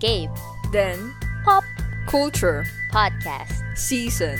[0.00, 0.32] Gabe.
[0.72, 1.12] Then,
[1.44, 1.64] Pop
[2.06, 3.52] culture, Podcast.
[3.76, 4.38] season,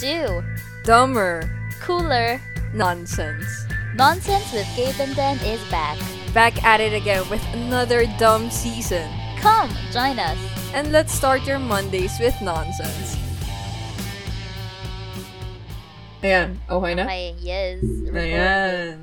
[0.00, 0.42] 2.
[0.84, 1.46] dumber,
[1.80, 2.40] Cooler
[2.74, 3.46] nonsense.
[3.94, 5.96] Nonsense with Gabe and Dan is back.
[6.34, 9.08] Back at it again with another dumb season.
[9.40, 10.36] Come, join us.
[10.74, 13.16] And let's start your Mondays with nonsense.
[16.22, 17.04] Ayan, okay na?
[17.06, 17.78] Okay, yes.
[17.80, 18.34] recording.
[18.34, 18.96] Ayan.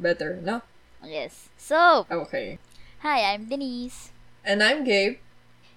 [0.00, 0.60] Better, no?
[1.06, 1.48] Yes.
[1.56, 2.58] So, Okay.
[3.00, 4.10] hi, I'm Denise.
[4.44, 5.20] And I'm Gabe.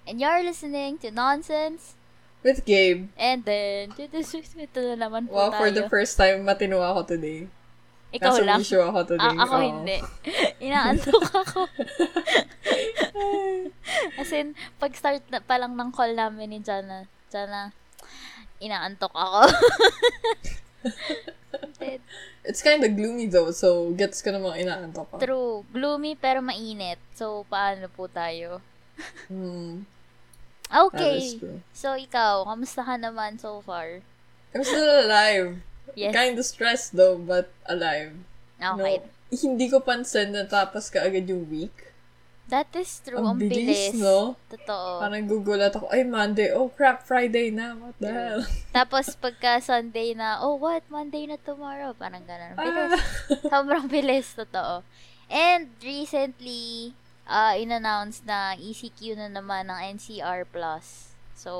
[0.07, 1.95] And you're listening to Nonsense.
[2.41, 3.13] With Gabe.
[3.13, 5.61] And then, ito na naman po Wow, tayo.
[5.61, 7.45] for the first time, matino ako today.
[8.11, 8.59] Ikaw Nasa lang.
[8.59, 9.29] issue ako today.
[9.29, 9.63] A- ako Oo.
[9.63, 9.97] hindi.
[10.67, 11.61] Inaantok ako.
[14.19, 17.71] As in, pag start na, pa lang ng call namin ni Jana, Jana,
[18.59, 19.41] inaantok ako.
[22.41, 25.15] It's kind of gloomy though, so gets ko namang inaantok ko.
[25.21, 25.55] True.
[25.69, 26.97] Gloomy pero mainit.
[27.13, 28.65] So, paano po tayo?
[29.27, 29.91] Hmm, is
[30.71, 31.19] Okay.
[31.75, 33.99] So, ikaw, kamusta ka naman so far?
[34.55, 35.59] I'm still alive.
[35.95, 36.15] Yes.
[36.15, 38.15] Kind of stressed though, but alive.
[38.55, 39.03] Okay.
[39.03, 41.91] No, hindi ko pansin na tapos ka agad yung week.
[42.51, 43.15] That is true.
[43.15, 43.63] Ang Ang bilis.
[43.63, 44.35] bilis, no?
[44.51, 44.99] Totoo.
[44.99, 48.43] Parang gugulat ako, ay Monday, oh crap, Friday na, what the hell?
[48.75, 50.83] Tapos, pagka Sunday na, oh, what?
[50.91, 51.95] Monday na tomorrow.
[51.95, 52.59] Parang ganun.
[52.59, 52.91] Bilis.
[52.91, 52.99] Ah.
[53.55, 54.35] Sobrang bilis.
[54.35, 54.83] Totoo.
[55.31, 56.91] And, recently,
[57.31, 60.43] uh, in-announce na ECQ na naman ng NCR+.
[61.33, 61.51] So,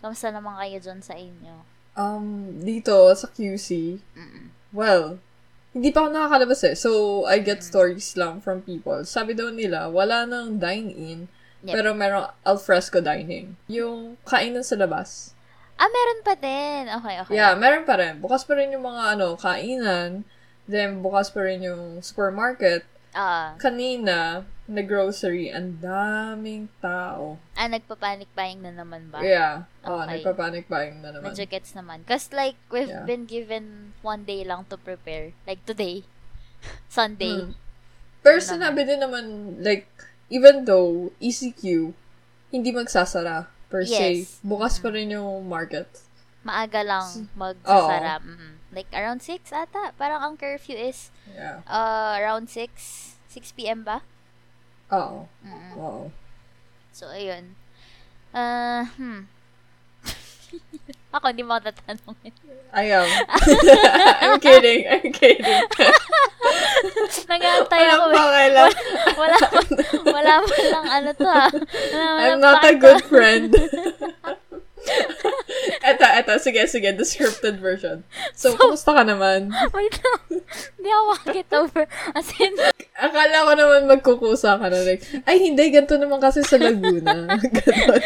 [0.00, 1.54] kamusta naman kayo dyan sa inyo?
[1.92, 4.50] Um, dito, sa QC, Mm-mm.
[4.72, 5.20] well,
[5.70, 6.74] hindi pa ako nakakalabas eh.
[6.74, 6.90] So,
[7.24, 7.68] I get Mm.
[7.68, 9.04] stories lang from people.
[9.04, 11.28] Sabi daw nila, wala nang dine-in,
[11.60, 11.72] Yep.
[11.72, 13.56] pero merong alfresco dining.
[13.66, 15.32] Yung kainan sa labas.
[15.76, 16.88] Ah, meron pa din.
[16.88, 17.34] Okay, okay.
[17.36, 18.16] Yeah, meron pa rin.
[18.16, 20.24] Bukas pa rin yung mga ano, kainan.
[20.64, 22.88] Then, bukas pa rin yung supermarket.
[23.16, 27.40] Ah, Kanina, na grocery, ang daming tao.
[27.54, 29.24] ah, nagpa-panic buying na naman ba?
[29.24, 29.64] Yeah.
[29.80, 30.20] Oh, Okay.
[30.20, 31.32] nagpa-panic buying na naman.
[31.32, 32.04] Medyo gets naman.
[32.04, 33.08] Cause like, we've Yeah.
[33.08, 33.64] been given
[34.02, 35.32] one day lang to prepare.
[35.48, 36.04] Like today.
[36.92, 37.40] Sunday.
[37.42, 37.56] Hmm.
[38.20, 39.24] Pero Ano sinabi din naman,
[39.62, 39.88] like,
[40.28, 41.94] even though ECQ,
[42.50, 44.42] hindi magsasara per se, Yes.
[44.42, 45.88] bukas pa rin yung market.
[46.42, 48.20] Maaga lang magsasara.
[48.20, 48.52] Mm-mm.
[48.76, 49.96] Like around 6 ata.
[49.96, 51.64] Parang ang curfew is Yeah.
[51.64, 53.16] uh, around 6.
[53.32, 53.88] 6 p.m.
[53.88, 54.04] ba?
[54.92, 55.24] Oo.
[55.40, 55.72] Mm-mm.
[55.80, 56.02] Oo.
[56.92, 57.56] So, ayun.
[58.36, 59.20] Uh, hmm.
[61.16, 62.32] Ako, hindi mo ako tatanungin.
[62.76, 63.08] I am.
[64.20, 64.84] I'm kidding.
[64.84, 65.44] I'm kidding.
[67.32, 68.04] Nag-aantay ako.
[68.12, 68.48] Walang eh.
[68.52, 68.70] pakialam.
[69.16, 69.36] Wala,
[70.12, 71.46] wala man lang ano to ha.
[71.48, 73.56] Wala man I'm not a good friend.
[75.82, 76.32] Eto, eto.
[76.38, 76.94] Sige, sige.
[76.94, 78.02] The scripted version.
[78.32, 79.50] So, kumusta ka naman?
[79.76, 80.22] Wait lang.
[80.78, 81.84] Hindi ako makakit over.
[82.14, 82.54] As in,
[82.96, 84.80] Akala ko naman magkukusa ka na.
[84.80, 85.68] Like, ay, hindi.
[85.68, 87.36] Ganito naman kasi sa Laguna.
[87.60, 88.02] Ganon.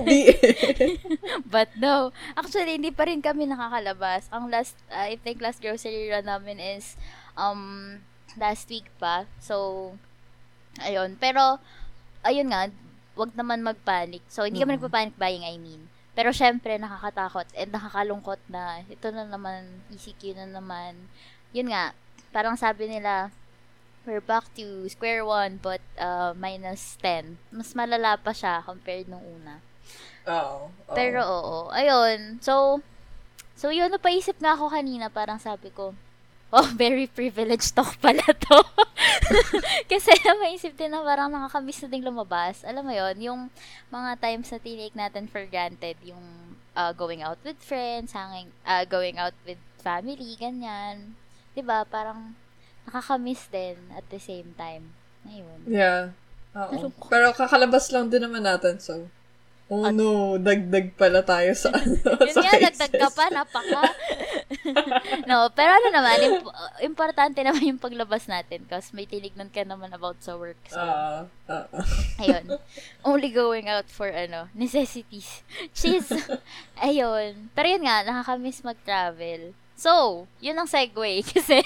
[0.00, 0.98] hindi eh.
[1.46, 2.10] but no.
[2.34, 4.26] Actually, hindi pa rin kami nakakalabas.
[4.34, 6.96] Ang last, uh, I think last grocery run namin is
[7.38, 7.98] um
[8.34, 9.26] last week pa.
[9.38, 9.94] So,
[10.78, 11.18] ayun.
[11.18, 11.58] Pero,
[12.22, 12.70] ayun nga,
[13.18, 14.22] wag naman magpanic.
[14.30, 14.76] So, hindi kami Mm.
[14.80, 15.89] nagpa-panic buying, I mean.
[16.20, 21.08] Pero syempre, nakakatakot and nakakalungkot na ito na naman, ECQ na naman.
[21.56, 21.96] Yun nga,
[22.28, 23.32] parang sabi nila,
[24.04, 27.40] we're back to square one but uh, minus 10.
[27.48, 29.64] Mas malala pa siya compared nung una.
[30.28, 30.68] Oo.
[30.68, 30.92] oo.
[30.92, 32.36] Pero oo, ayun.
[32.44, 32.84] So,
[33.56, 35.96] so yun, napaisip nga ako kanina, parang sabi ko,
[36.52, 38.58] oh, very privileged talk pala to.
[39.90, 42.66] Kasi napaisip din na parang nakakamiss na ding lumabas.
[42.66, 43.40] Alam mo yon yung
[43.90, 46.22] mga times na tinake natin for granted, yung
[46.74, 51.16] uh, going out with friends, hanging, uh, going out with family, ganyan.
[51.54, 52.34] 'Di ba Parang
[52.86, 54.94] nakakamiss din at the same time.
[55.28, 55.60] Ayun.
[55.68, 56.16] Yeah.
[56.56, 56.72] Oo.
[56.74, 57.10] Nalungkot.
[57.12, 59.06] Pero kakalabas lang din naman natin, so.
[59.70, 61.94] Oh no, dagdag pala tayo sa ano.
[62.26, 63.86] Yun sa nga, nagdag ka pa, napaka.
[65.30, 69.94] no, pero ano naman, imp- importante naman yung paglabas natin kasi may tinignan ka naman
[69.94, 70.58] about sa work.
[70.66, 71.70] So, ah, ah.
[72.22, 72.58] ayun.
[73.06, 75.46] Only going out for, ano, necessities.
[75.70, 76.10] Cheese.
[76.82, 77.54] ayun.
[77.54, 79.54] Pero yun nga, nakakamiss mag-travel.
[79.80, 81.64] So, yun ang segue kasi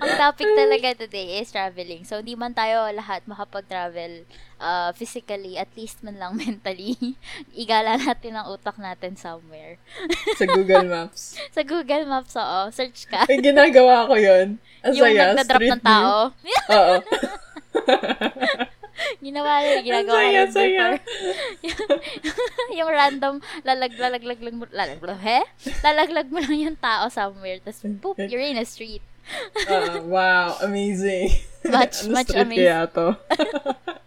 [0.00, 2.08] ang topic talaga today is traveling.
[2.08, 4.24] So, hindi man tayo lahat makapag-travel
[4.56, 6.96] uh, physically, at least man lang mentally.
[7.52, 9.76] Igala natin ang utak natin somewhere.
[10.40, 11.36] sa Google Maps.
[11.52, 12.60] Sa Google Maps, oo.
[12.72, 13.28] Search ka.
[13.28, 14.56] Ay, ginagawa ko yun.
[14.80, 16.32] Ang yung saya, nagdadrop ng tao.
[16.72, 16.94] Oo.
[19.18, 20.98] Ginawa nila, ginagawa nila saya.
[21.60, 21.98] before.
[22.78, 23.34] yung random,
[23.66, 25.40] lalag, lalaglag lang mo, lalaglag, he?
[25.82, 29.02] Lalaglag mo lang yung tao somewhere, tapos, poop, you're in a street.
[29.66, 31.32] Ah, wow, amazing.
[31.64, 32.60] Much, ano much amazing.
[32.60, 33.08] kaya to?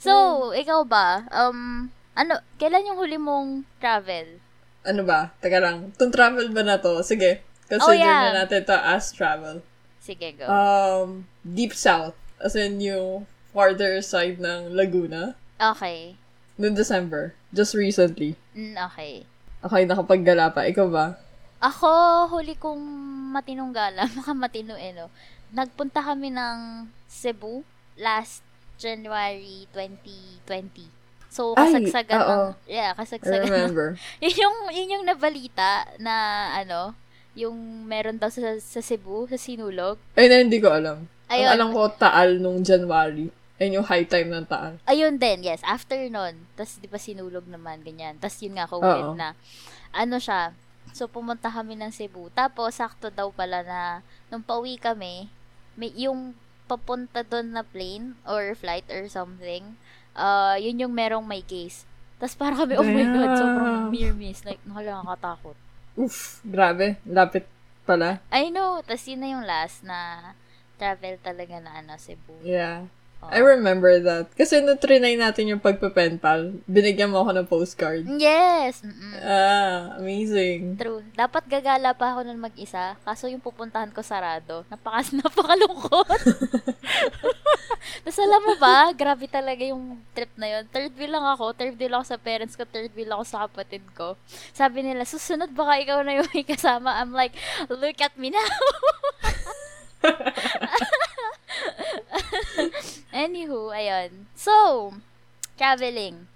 [0.00, 1.28] So, ikaw ba?
[1.30, 4.40] Um, ano, kailan yung huli mong travel?
[4.82, 5.30] Ano ba?
[5.38, 5.92] Teka lang.
[5.94, 7.04] Itong travel ba na to?
[7.04, 7.44] Sige.
[7.68, 8.32] Consider Oh, yeah.
[8.32, 9.60] na natin to as travel.
[10.00, 10.48] Sige, go.
[10.48, 12.16] Um, deep south.
[12.38, 15.34] As in yung farther side ng Laguna.
[15.58, 16.14] okay.
[16.58, 17.38] Noong December.
[17.54, 18.34] Just recently.
[18.50, 19.22] Mm, okay.
[19.62, 20.66] Okay, nakapaggala pa.
[20.66, 21.14] Ikaw ba?
[21.58, 21.90] Ako,
[22.34, 22.82] huli kong
[23.34, 25.10] matinong gala, maka matino eh, no?
[25.50, 27.62] Nagpunta kami ng Cebu
[27.98, 28.42] last
[28.78, 30.86] January 2020.
[31.30, 32.26] So, Ay, kasagsagan oo.
[32.26, 33.88] ng, yeah, I kasagsagan ng, remember.
[34.22, 36.14] yun yung, yun yung nabalita na,
[36.54, 36.94] ano,
[37.34, 37.54] yung
[37.86, 39.98] meron daw sa, sa Cebu, sa Sinulog.
[40.14, 41.06] Ay, na, hindi ko alam.
[41.28, 41.48] Ayun.
[41.48, 43.28] Ang alam ko, Taal nung January.
[43.58, 44.80] Ayun yung high time ng Taal.
[44.88, 45.60] Ayun din, yes.
[45.66, 48.16] After nun, tas di ba sinulog naman, ganyan.
[48.16, 49.18] Tas yun nga, COVID Oo.
[49.18, 49.34] na.
[49.92, 50.54] Ano siya,
[50.94, 52.30] so pumunta kami ng Cebu.
[52.32, 53.80] Tapos, sakto daw pala na,
[54.32, 55.28] nung pauwi kami,
[55.74, 56.38] may, yung
[56.68, 59.74] papunta doon na plane or flight or something,
[60.14, 61.88] uh, yun yung merong may case.
[62.18, 63.38] Tapos parang kami, oh my God, Damn.
[63.40, 64.42] sobrang near miss.
[64.42, 65.56] Like, nakakatakot.
[65.98, 66.98] Oof, grabe.
[67.06, 67.46] Lapit
[67.82, 68.22] pala.
[68.30, 68.82] I know.
[68.82, 70.30] Tapos yun na yung last na
[70.78, 72.38] travel talaga na ano, Cebu.
[72.46, 72.86] Yeah.
[73.18, 73.34] Oo.
[73.34, 74.30] I remember that.
[74.38, 78.06] Kasi nung trinay natin yung pagpapenpal, binigyan mo ako ng postcard.
[78.06, 78.86] Yes!
[78.86, 79.18] Mm-mm.
[79.18, 80.78] Ah, amazing.
[80.78, 81.02] True.
[81.18, 82.94] Dapat gagala pa ako nun mag-isa.
[83.02, 84.62] Kaso yung pupuntahan ko sarado.
[84.70, 86.06] Napakas, napakalungkot.
[88.06, 90.64] Tapos alam mo ba, grabe talaga yung trip na yun.
[90.70, 91.58] Third wheel lang ako.
[91.58, 92.62] Third wheel ako sa parents ko.
[92.70, 94.14] Third wheel ako sa kapatid ko.
[94.54, 96.94] Sabi nila, susunod baka ikaw na yung may kasama.
[96.94, 97.34] I'm like,
[97.66, 98.46] look at me now.
[103.14, 104.26] Anywho, ayun.
[104.34, 104.92] So,
[105.56, 106.26] traveling.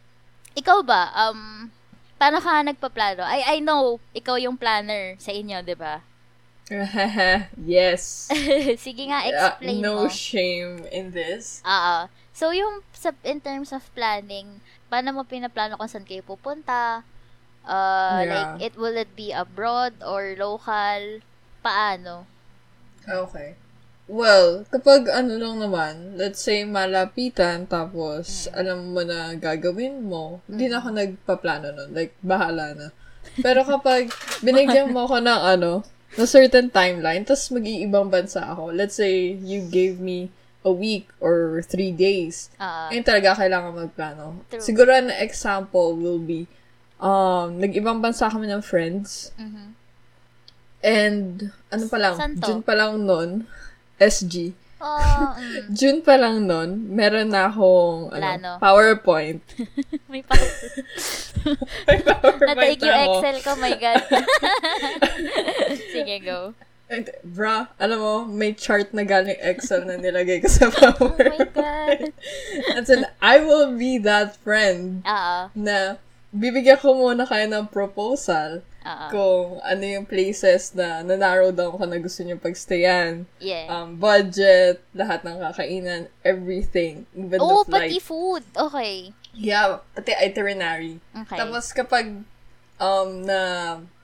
[0.55, 1.71] Ikaw ba, um,
[2.19, 3.23] paano ka nagpaplano?
[3.25, 6.01] I, I know, ikaw yung planner sa inyo, di ba?
[7.59, 8.29] yes.
[8.85, 10.09] Sige nga, Uh, explain no mo.
[10.09, 11.61] shame in this.
[11.67, 12.09] Oo.
[12.33, 17.05] So, yung sa, in terms of planning, paano mo pinaplano kung saan kayo pupunta?
[17.63, 18.57] Uh, Yeah.
[18.59, 21.23] Like, it will it be abroad or local?
[21.63, 22.27] Paano?
[23.05, 23.55] Okay.
[24.13, 28.53] Well, kapag ano lang naman, let's say malapitan, tapos Mm.
[28.53, 31.91] alam mo na gagawin mo, hindi na ako nagpaplano nun.
[31.97, 32.87] Like, bahala na.
[33.41, 34.13] Pero kapag
[34.45, 35.81] binigyan mo ako ng ano,
[36.13, 40.29] na certain timeline, tapos mag-iibang bansa ako, let's say you gave me
[40.61, 44.45] a week or three days, Ah, Ayun talaga kailangan magplano.
[44.53, 44.61] True.
[44.61, 46.45] Siguro an example will be,
[47.01, 49.73] um, nag-ibang bansa kami ng friends, mhm.
[50.85, 52.45] and ano pa lang, Saan to?
[52.45, 53.49] June pa lang nun,
[54.03, 54.59] SG.
[54.83, 54.99] Oh,
[55.39, 55.71] mm.
[55.71, 59.39] June pa lang nun, meron na akong ano, PowerPoint.
[60.11, 60.35] May pa.
[61.87, 63.13] May PowerPoint Nadaig yung ako.
[63.15, 64.03] Excel ko, my God.
[65.95, 66.59] Sige, go.
[66.91, 70.91] And, bra, alam mo, may chart na galing Excel na nilagay ko sa Oh my
[70.99, 71.55] PowerPoint.
[71.55, 72.01] God.
[72.75, 75.55] And then, I will be that friend Oo.
[75.55, 76.03] na
[76.35, 79.07] bibigyan ko muna kayo ng proposal Oo.
[79.11, 83.25] kung ano yung places na na-narrow down ko na gusto nyo pagstayan.
[83.39, 83.71] Yeah.
[83.71, 87.07] Um, budget, lahat ng kakainan, everything.
[87.15, 88.03] Even Oo, the pati flight.
[88.03, 88.45] food.
[88.53, 88.95] Okay.
[89.33, 90.99] Yeah, pati itinerary.
[91.15, 91.39] Okay.
[91.39, 92.27] Tapos kapag
[92.77, 93.41] um, na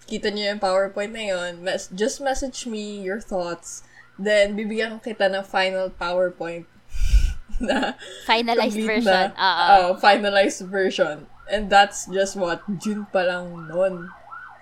[0.09, 3.85] kita nyo yung PowerPoint na yun, mes- just message me your thoughts.
[4.19, 6.65] Then, bibigyan ko kita ng final PowerPoint
[7.61, 7.95] na
[8.25, 9.31] Finalized version.
[9.37, 11.29] Na, oh, finalized version.
[11.49, 14.13] And that's just what, June pa lang nun.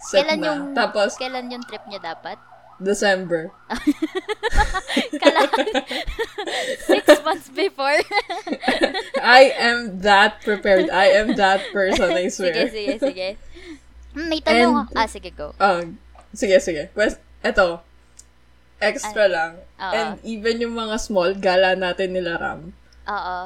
[0.06, 0.46] Set Kailan na.
[0.46, 2.38] yung, Tapos, kailan yung trip niya dapat?
[2.78, 3.50] December.
[5.22, 5.40] Kala,
[6.90, 7.96] six months before.
[9.18, 10.92] I am that prepared.
[10.92, 12.68] I am that person, I sige, swear.
[12.68, 13.28] sige, sige.
[14.12, 14.92] Hmm, May tanong.
[14.92, 15.56] And- ah, sige, go.
[15.56, 15.80] Oh,
[16.30, 16.92] sige, sige.
[16.92, 17.80] Pues, eto,
[18.76, 19.56] extra lang.
[19.80, 19.92] Oo.
[19.92, 22.76] And even yung mga small, gala natin nila Ram.
[23.08, 23.38] Oo.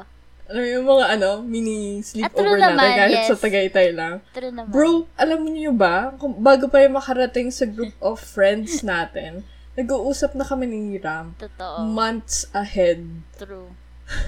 [0.51, 3.27] Ano yung mga ano, mini true sleepover natin naman, kahit yes.
[3.31, 4.19] sa Tagaytay lang.
[4.35, 4.67] True naman.
[4.67, 9.47] Bro, alam niyo ba, kung bago pa yung makarating sa group of friends natin,
[9.79, 11.87] nag-uusap na kami ni Ram Totoo.
[11.87, 13.07] months ahead
[13.39, 13.71] True.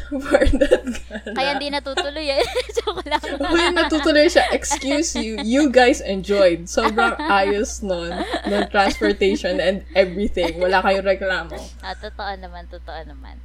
[0.07, 1.35] for that gala.
[1.35, 2.43] Kaya hindi natutuloy eh.
[2.79, 3.19] Joke lang.
[3.51, 4.47] Uy, natutuloy siya.
[4.55, 5.35] Excuse you.
[5.43, 6.71] You guys enjoyed.
[6.71, 8.15] Sobrang ayos nun.
[8.47, 10.55] ng transportation and everything.
[10.63, 11.59] Wala kayong reklamo.
[11.83, 13.43] Ah, totoo naman, totoo naman.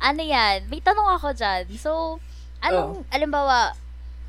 [0.00, 0.64] Ano yan?
[0.72, 1.68] May tanong ako dyan.
[1.76, 2.18] So,
[2.64, 3.12] anong, Oh.
[3.12, 3.76] alimbawa,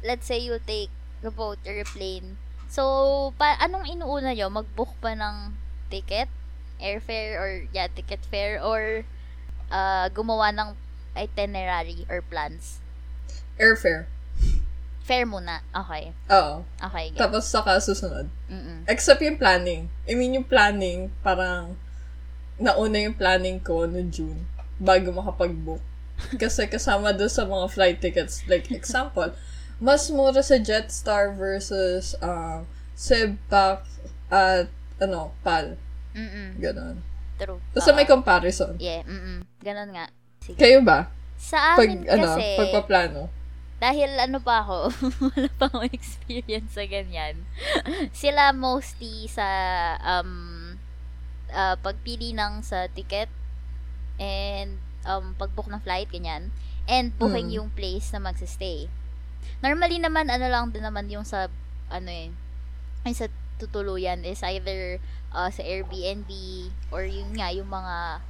[0.04, 0.92] let's say you take
[1.24, 2.36] the boat or a plane.
[2.68, 4.52] So, pa, anong inuuna nyo?
[4.52, 5.56] Mag-book pa ng
[5.88, 6.28] ticket?
[6.78, 8.60] Airfare or, yeah, ticket fare?
[8.60, 9.08] Or,
[9.72, 10.76] uh, gumawa ng
[11.16, 12.80] itinerary or plans?
[13.56, 14.08] Airfare.
[15.02, 15.60] Fare muna.
[15.72, 16.12] Okay.
[16.32, 16.64] Oo.
[16.80, 17.20] Okay, get.
[17.20, 18.28] Tapos saka susunod.
[18.48, 18.88] Mm-mm.
[18.88, 19.88] Except yung planning.
[20.08, 21.76] I mean, yung planning, parang
[22.62, 24.46] nauna yung planning ko no June
[24.82, 25.82] bago makapag-book.
[26.42, 28.42] Kasi kasama doon sa mga flight tickets.
[28.50, 29.30] Like, example,
[29.78, 32.66] mas mura sa Jetstar versus um,
[32.98, 33.86] Sebpac
[34.30, 34.70] at
[35.02, 35.78] ano, PAL.
[36.14, 36.58] Mm-mm.
[36.62, 37.02] Ganon.
[37.42, 37.58] True.
[37.74, 38.78] Basta may comparison.
[38.78, 40.06] Yeah, mm Ganon nga.
[40.46, 40.58] Sige.
[40.62, 41.10] Kayo ba?
[41.42, 43.22] Sa Pag, amin ano, kasi, pagpaplano.
[43.82, 44.78] dahil ano pa ako,
[45.34, 47.42] wala pa akong experience sa ganyan.
[48.14, 49.50] Sila mostly sa
[50.06, 50.78] um,
[51.50, 53.30] uh, pagpili ng sa ticket
[54.22, 56.54] and um, pag-book ng flight, ganyan.
[56.86, 57.56] And booking Mm.
[57.58, 58.86] yung place na magsistay.
[59.60, 61.50] Normally naman, ano lang din naman yung sa,
[61.90, 62.30] ano eh,
[63.02, 63.26] yung sa
[63.58, 66.30] tutuluyan is either uh, sa Airbnb
[66.90, 68.22] or yung nga, yung mga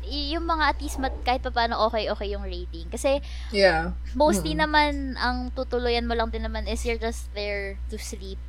[0.00, 3.20] yung mga at least mat, kahit pa paano okay okay yung rating kasi
[3.52, 3.92] Yeah.
[4.16, 4.60] mostly Mm.
[4.64, 8.40] naman ang tutuluyan mo lang din naman is you're just there to sleep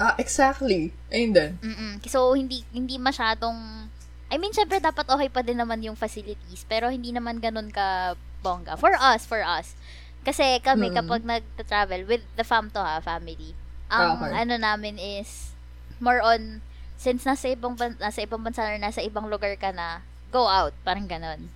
[0.00, 0.94] Ah, exactly.
[1.12, 1.50] Ayun din.
[1.60, 1.92] Mm-mm.
[2.08, 3.90] so hindi hindi masyadong
[4.28, 8.12] I mean syempre dapat okay pa din naman yung facilities pero hindi naman ganun ka
[8.38, 9.72] bongga for us for us
[10.20, 10.96] kasi kami Mm.
[10.96, 13.56] kapag nagta-travel with the fam to ha family
[13.88, 14.32] ang Okay.
[14.38, 15.56] ano namin is
[15.96, 16.60] more on
[16.94, 20.76] since nasa ibang ban- nasa ibang bansa or nasa ibang lugar ka na go out
[20.82, 21.48] parang ganun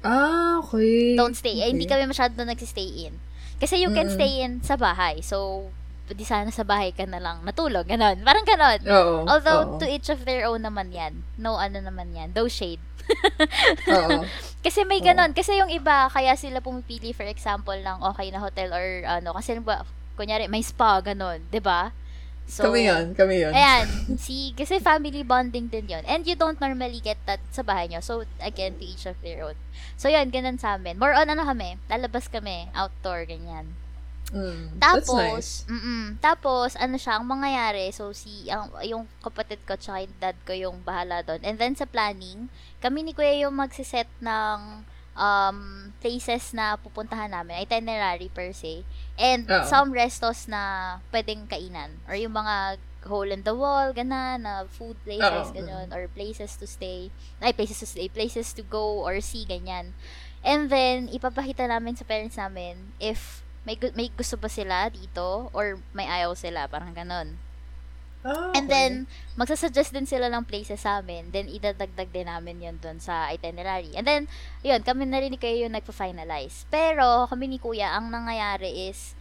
[0.00, 1.16] Ah, okay.
[1.16, 1.96] don't stay eh, hindi Okay.
[1.96, 3.16] kami masyado nagsi-stay in
[3.56, 4.14] kasi you can Mm-mm.
[4.14, 5.68] stay in sa bahay so
[6.12, 9.24] di sana sa bahay ka na lang natulog ganon parang ganon Oo.
[9.24, 9.78] Although, oo.
[9.80, 11.24] to each of their own naman yan.
[11.40, 12.32] No, ano naman yan.
[12.32, 12.80] No shade.
[13.88, 14.24] Oo.
[14.64, 15.06] Kasi may Oo.
[15.06, 15.32] ganon.
[15.36, 19.36] Kasi yung iba, kaya sila pumipili, for example, ng okay na hotel or ano.
[19.36, 19.84] Kasi, ba,
[20.16, 21.42] kunyari, may spa, ganon.
[21.50, 21.92] 'di ba
[22.44, 23.16] So, kami yan.
[23.16, 23.56] Kami yan.
[23.56, 23.88] Ayan.
[24.24, 28.04] Si, kasi family bonding din yon And you don't normally get that sa bahay nyo.
[28.04, 29.56] So, again, to each of their own.
[29.96, 31.00] So, yun, ganun sa amin.
[31.00, 33.72] More on, ano kami, lalabas kami, outdoor, ganyan.
[34.34, 35.70] Mm, Tapos, nice.
[35.70, 40.34] mm tapos, ano siya, ang mangyayari, so si, ang, yung kapatid ko tsaka yung dad
[40.42, 41.38] ko yung bahala doon.
[41.46, 42.50] And then sa planning,
[42.82, 44.82] kami ni Kuya yung magsiset ng
[45.14, 45.58] um,
[46.02, 48.82] places na pupuntahan namin, itinerary per se.
[49.14, 49.64] And Oo.
[49.70, 52.02] some restos na pwedeng kainan.
[52.10, 56.66] Or yung mga hole in the wall, gana, na food places, ganyan, or places to
[56.66, 57.12] stay.
[57.38, 59.94] Ay, places to stay, places to go or see, ganyan.
[60.42, 65.48] And then, ipapakita namin sa parents namin if may, gu- may gusto ba sila dito
[65.56, 67.36] or may ayaw sila, parang ganon.
[68.24, 68.72] Ah, And okay.
[68.72, 68.92] then,
[69.36, 71.28] magsasuggest din sila ng places sa amin.
[71.28, 73.92] Then, idadagdag din namin yun dun sa itinerary.
[73.92, 74.22] And then,
[74.64, 76.64] yun, kami na rin kayo yung nagpa-finalize.
[76.72, 79.12] Pero, kami ni Kuya, ang nangyayari is,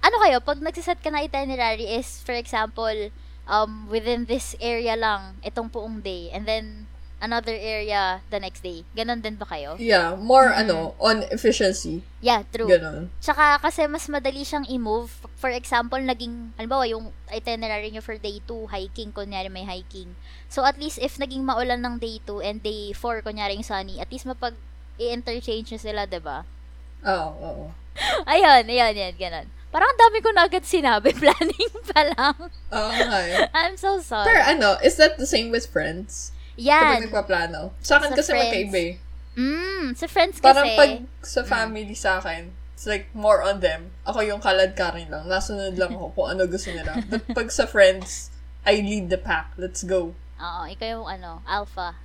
[0.00, 3.12] ano kayo, pag nagsiset ka na itinerary is, for example,
[3.44, 6.32] um, within this area lang, itong puong day.
[6.32, 8.84] And then, another area the next day.
[8.92, 9.76] Ganon din ba kayo?
[9.80, 10.60] Yeah, more Mm.
[10.62, 12.04] ano, on efficiency.
[12.20, 12.68] Yeah, true.
[12.68, 13.08] Ganon.
[13.18, 15.08] Tsaka kasi mas madali siyang i-move.
[15.36, 20.12] For example, naging, halimbawa, yung itinerary nyo for day 2, hiking, kunyari may hiking.
[20.48, 23.96] So, at least if naging maulan ng day 2 and day 4, kunyari yung sunny,
[23.96, 24.54] at least mapag
[24.96, 26.44] i-interchange nyo sila, 'di ba
[27.04, 27.64] Oo, oo.
[28.32, 29.46] Ayun, ayun, ayun, ganun.
[29.68, 32.36] Parang ang dami ko na agad sinabi, planning pa lang.
[32.72, 33.44] Oo nga eh.
[33.52, 34.24] I'm so sorry.
[34.32, 36.32] Pero ano, is that the same with friends?
[36.56, 36.98] Kapag Yan.
[37.04, 37.60] nagpaplano.
[37.78, 38.44] Sa akin Sa kasi friends.
[38.44, 38.92] magkaiba eh.
[39.36, 40.46] Mm, sa friends kasi.
[40.46, 43.92] Parang pag sa family sa akin, it's like more on them.
[44.02, 45.28] Ako yung kalad ka rin lang.
[45.28, 46.96] Nasunod lang ako kung ano gusto nila.
[47.12, 48.32] But pag sa friends,
[48.64, 49.52] I lead the pack.
[49.54, 50.16] Let's go.
[50.36, 52.00] Oo, ikaw yung ano, alpha.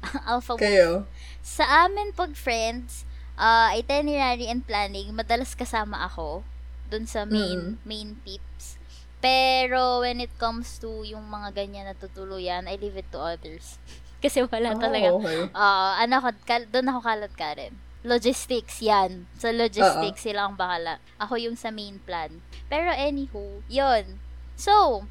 [0.26, 0.58] alpha wolf.
[0.58, 1.04] Kayo.
[1.38, 3.04] Sa amin pag friends,
[3.36, 6.40] uh, itinerary and planning, madalas kasama ako
[6.88, 7.84] dun sa main Mm.
[7.84, 8.79] main tips.
[9.20, 13.76] Pero when it comes to yung mga ganyan na tutuluyan, I leave it to others.
[14.24, 15.08] Kasi wala Oh, talaga.
[15.14, 15.40] okay.
[15.52, 17.72] Ah, ano ako, kal- doon ako kalat ka rin.
[18.00, 19.28] Logistics, yan.
[19.36, 20.96] Sa logistics, sila ang bahala.
[21.16, 22.32] Ako yung sa main plan.
[22.66, 24.16] Pero anywho, yon
[24.56, 25.04] So,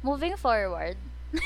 [0.00, 0.94] moving forward,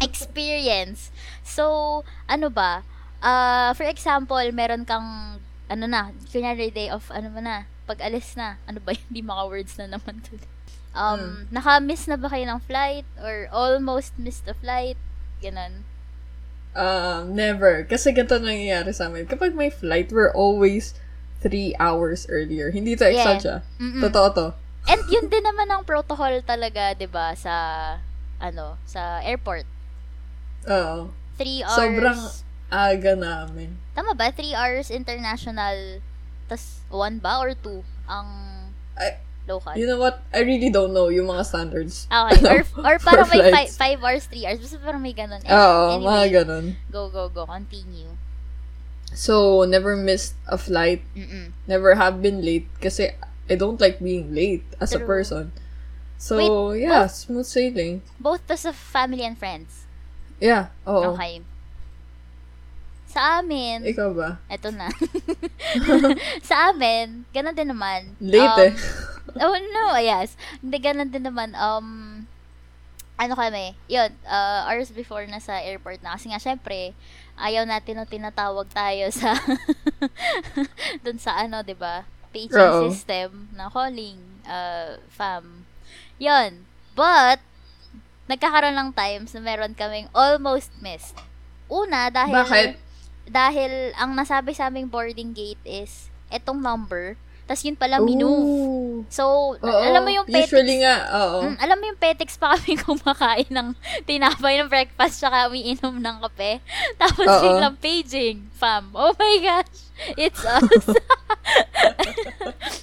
[0.00, 1.08] experience.
[1.42, 2.84] So, ano ba?
[3.20, 8.36] Ah, for example, meron kang, ano na, kunyari day of, ano mo na, pag alis
[8.36, 10.36] na, ano ba, hindi maka words na naman to.
[10.92, 13.08] Um, naka-miss na ba kayo ng flight?
[13.16, 15.00] Or almost missed the flight?
[15.40, 15.88] Ganon.
[16.72, 17.84] Um, never.
[17.84, 19.28] Kasi ganito nangyayari sa amin.
[19.28, 20.96] Kapag may flight, we're always
[21.40, 22.70] three hours earlier.
[22.70, 23.16] Hindi to Yeah.
[23.18, 23.58] exagger.
[23.76, 24.00] Mm-mm.
[24.00, 24.46] Totoo to.
[24.88, 27.54] And yun din naman ang protocol talaga, 'di ba, sa
[28.38, 29.66] ano, sa airport.
[30.66, 31.10] Oo.
[31.36, 31.76] Three hours.
[31.76, 32.20] Sobrang
[32.70, 33.76] aga namin.
[33.92, 34.32] Tama ba?
[34.32, 36.00] Three hours international,
[36.48, 38.26] tas one ba or two ang
[38.96, 39.74] I- local?
[39.76, 40.22] You know what?
[40.32, 42.06] I really don't know yung mga standards.
[42.10, 42.46] Okay.
[42.46, 43.76] Or, or for parang may five, flights.
[43.76, 44.60] five hours, three hours.
[44.60, 45.42] Basta parang may ganun.
[45.44, 46.64] Eh, Oo, anyway, mga ganun.
[46.90, 47.46] Go, go, go.
[47.46, 48.14] Continue.
[49.12, 51.04] So, never missed a flight.
[51.12, 51.52] Mm-mm.
[51.68, 53.12] Never have been late kasi
[53.50, 55.06] I don't like being late as a True.
[55.06, 55.44] person.
[56.16, 57.12] So, Wait, yeah, what?
[57.12, 58.00] smooth sailing.
[58.16, 59.84] Both to sa family and friends.
[60.40, 61.12] Yeah, oo.
[61.14, 61.42] Okay.
[63.12, 64.40] Sa amin, Ikaw ba?
[64.48, 64.88] eto na.
[66.48, 68.16] sa amin, ganun din naman.
[68.18, 68.72] Late Um, eh.
[69.38, 70.34] Oh no, yes.
[70.64, 71.52] Hindi ganun din naman.
[71.52, 71.88] Um,
[73.20, 76.16] ano kami, yun, uh, hours before na sa airport na.
[76.16, 76.96] Kasi nga, syempre,
[77.36, 79.36] ayaw natin na tinatawag tayo sa,
[81.04, 82.88] dun sa ano, 'di ba Oo.
[82.88, 84.16] system na calling,
[84.48, 85.68] uh, fam.
[86.16, 86.64] Yun.
[86.96, 87.44] But,
[88.24, 91.16] nagkakaroon ng times na meron kaming almost missed.
[91.68, 92.68] Una, dahil, Bakit?
[93.32, 98.28] Dahil ang nasabi sa aming boarding gate is, etong number, tas yun pala minu.
[98.28, 98.96] Ooh.
[99.08, 99.80] So, Oo.
[99.82, 101.38] alam mo yung petics, Usually nga, oo.
[101.48, 103.68] Mm, alam mo yung petics pa kami kumakain ng
[104.04, 106.60] tinapay ng breakfast tsaka umiinom ng kape.
[107.02, 107.40] Tapos Oo.
[107.42, 108.92] biglang paging, fam.
[108.92, 109.80] Oh my gosh,
[110.14, 110.86] it's us.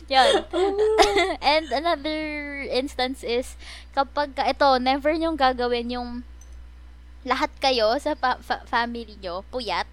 [0.09, 0.33] Yun.
[1.39, 2.19] And another
[2.67, 3.53] instance is,
[3.93, 6.09] kapag, ka- ito, never nyong gagawin yung
[7.23, 9.85] lahat kayo sa pa- fa- family nyo, puyat,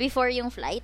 [0.00, 0.80] before yung flight.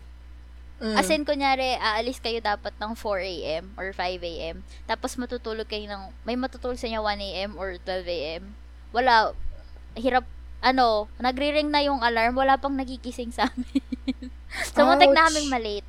[0.76, 0.92] Mm.
[0.92, 3.64] As in, kunyari, aalis kayo dapat ng 4 a.m.
[3.80, 4.60] or 5 a.m.
[4.84, 7.50] Tapos matutulog kayo ng, may matutulog sa inyo 1 a.m.
[7.56, 8.52] or 12 a.m.
[8.92, 9.32] Wala,
[9.96, 10.28] hirap,
[10.60, 13.80] ano, nagre-ring na yung alarm, wala pang nagigising sa amin.
[14.76, 15.88] so, muntik na kaming malate.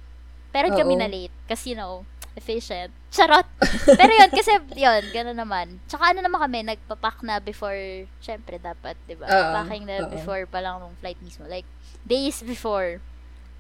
[0.56, 1.36] Pero kami na late.
[1.46, 2.08] Kasi, you know,
[2.40, 2.90] efficient.
[3.16, 3.46] Charot!
[3.86, 5.84] Pero yun, kasi, yun, gano'n naman.
[5.86, 9.28] Tsaka ano naman kami, nagpapak na before, syempre, dapat, di ba?
[9.28, 10.12] Packing na Oo.
[10.16, 11.44] before pa lang nung flight mismo.
[11.46, 11.68] Like,
[12.08, 13.04] days before.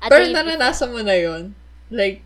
[0.01, 1.57] A Pero naranasan mo na yon
[1.89, 2.21] Like,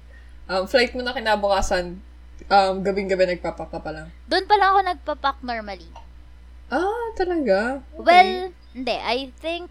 [0.50, 2.02] um, flight mo na kinabukasan,
[2.50, 4.08] um, gabing-gabi nagpapak ka pa lang.
[4.28, 5.88] Doon pa lang ako nagpapak normally.
[6.72, 7.84] Ah, talaga?
[7.96, 8.04] Okay.
[8.04, 8.34] Well,
[8.72, 8.98] hindi.
[8.98, 9.68] I think,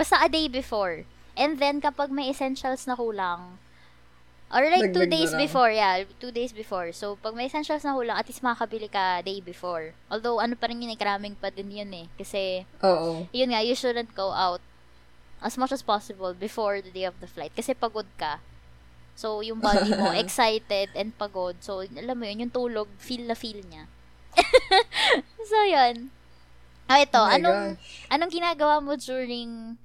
[0.00, 1.04] basta a day before.
[1.36, 3.60] And then, kapag may essentials na kulang,
[4.52, 6.92] or like two Dagdag na days before, yeah, two days before.
[6.92, 9.96] So, pag may essentials na kulang, at least makakabili ka day before.
[10.12, 12.06] Although, ano pa rin yun, eh, karaming pa din yun eh.
[12.16, 13.28] Kasi, Oo.
[13.32, 14.60] yun nga, you shouldn't go out
[15.42, 17.52] as much as possible before the day of the flight.
[17.54, 18.38] Kasi pagod ka.
[19.12, 21.60] So, yung body mo, excited and pagod.
[21.60, 23.84] So, alam mo yun, yung tulog, feel na feel niya.
[25.50, 26.08] so, yun.
[26.88, 28.08] Ah, ito, Oh anong, gosh.
[28.08, 29.76] anong ginagawa mo during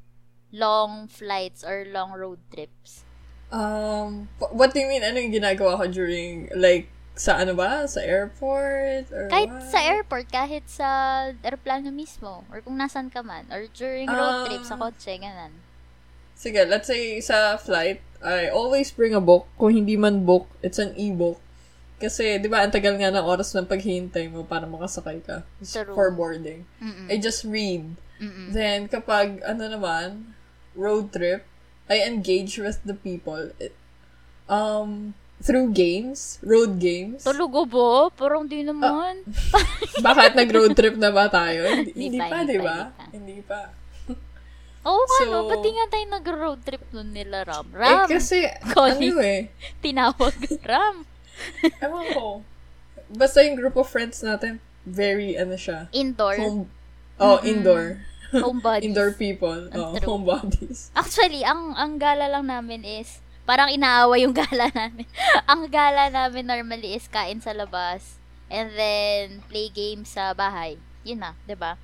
[0.52, 3.04] long flights or long road trips?
[3.52, 5.04] Um, wh- what do you mean?
[5.04, 7.84] Ano yung ginagawa ko during, like, sa ano ba?
[7.84, 9.10] Sa airport?
[9.10, 9.65] Or Kahit what?
[9.65, 10.88] sa airport, kahit sa
[11.34, 14.45] aeroplano mismo, or kung nasan ka man, or during road Ah.
[14.45, 15.51] trip sa kotse, ganun.
[16.38, 19.49] Sige, let's say sa flight, I always bring a book.
[19.58, 21.41] Kung hindi man book, it's an e-book.
[21.97, 25.41] Kasi, di ba, ang tagal nga ng oras ng paghihintay mo para makasakay ka.
[25.60, 25.97] True.
[25.97, 26.69] For boarding.
[26.77, 27.10] Mm-mm.
[27.10, 27.97] I just read.
[28.21, 28.53] Mm-mm.
[28.53, 30.38] Then, kapag, ano naman,
[30.77, 31.41] road trip,
[31.89, 33.49] I engage with the people.
[33.58, 33.73] It-
[34.47, 37.21] Um, through games, road games.
[37.21, 38.10] Tulugo bo?
[38.10, 39.21] Parang di naman.
[40.02, 41.65] Bakit nag-road trip na ba tayo?
[41.86, 42.89] Hindi, pa, di ba?
[43.10, 43.69] hindi pa.
[44.88, 45.45] Oo nga, So- no?
[45.45, 47.67] Ba't di nga tayo nag-road trip nun nila, Ram?
[47.69, 49.10] Eh, Ram, kasi, Connie.
[49.10, 49.41] ano eh,
[49.80, 50.36] tinawag.
[50.63, 51.06] Ram.
[51.78, 52.26] ewan ko.
[53.08, 56.36] Basta yung group of friends natin, very, ano siya, Indoor.
[56.36, 56.63] home,
[57.17, 58.02] oh, indoor.
[58.34, 58.84] Home bodies.
[58.84, 59.71] Indoor people.
[59.71, 60.08] Ang Oh, true.
[60.10, 60.91] homebodies.
[60.91, 65.07] Actually, ang ang gala lang namin is, parang inaaway yung gala namin.
[65.47, 68.19] ang gala namin normally is kain sa labas,
[68.51, 70.75] and then play games sa bahay.
[71.07, 71.79] Yun na, 'di ba?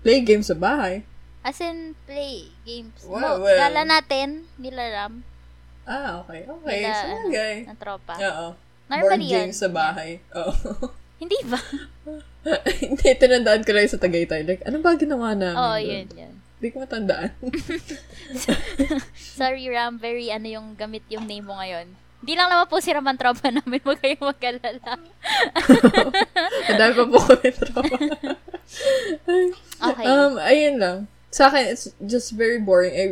[0.00, 1.04] Play games sa bahay.
[1.44, 3.04] As in, play games.
[3.04, 3.60] Well, no, well.
[3.60, 5.20] gala natin, nila Ram,
[5.84, 6.48] Ah, okay.
[6.48, 6.80] Okay.
[6.80, 7.28] nila, so, ano,
[7.68, 8.14] ng tropa.
[8.16, 8.46] Oo.
[8.88, 10.20] Normally Board games sa bahay.
[10.32, 10.52] Oo.
[11.20, 11.60] Hindi ba?
[12.84, 14.44] Hindi, tinandaan ko lang sa Tagaytay.
[14.44, 15.56] Like, ano ba ginawa namin?
[15.60, 16.33] Oo, oh, yun, yun.
[16.64, 17.28] Hindi ko matandaan.
[19.36, 20.00] Sorry, Ram.
[20.00, 21.92] Very, ano yung gamit yung name mo ngayon.
[22.24, 23.84] Hindi lang naman po si Ram ang tropa namin.
[23.84, 24.96] Huwag kayong mag-alala.
[26.72, 27.96] Ang dami pa po kami tropa.
[29.84, 30.04] Okay.
[30.08, 30.98] Um, ayun lang.
[31.28, 32.96] Sa akin, it's just very boring.
[32.96, 33.06] I,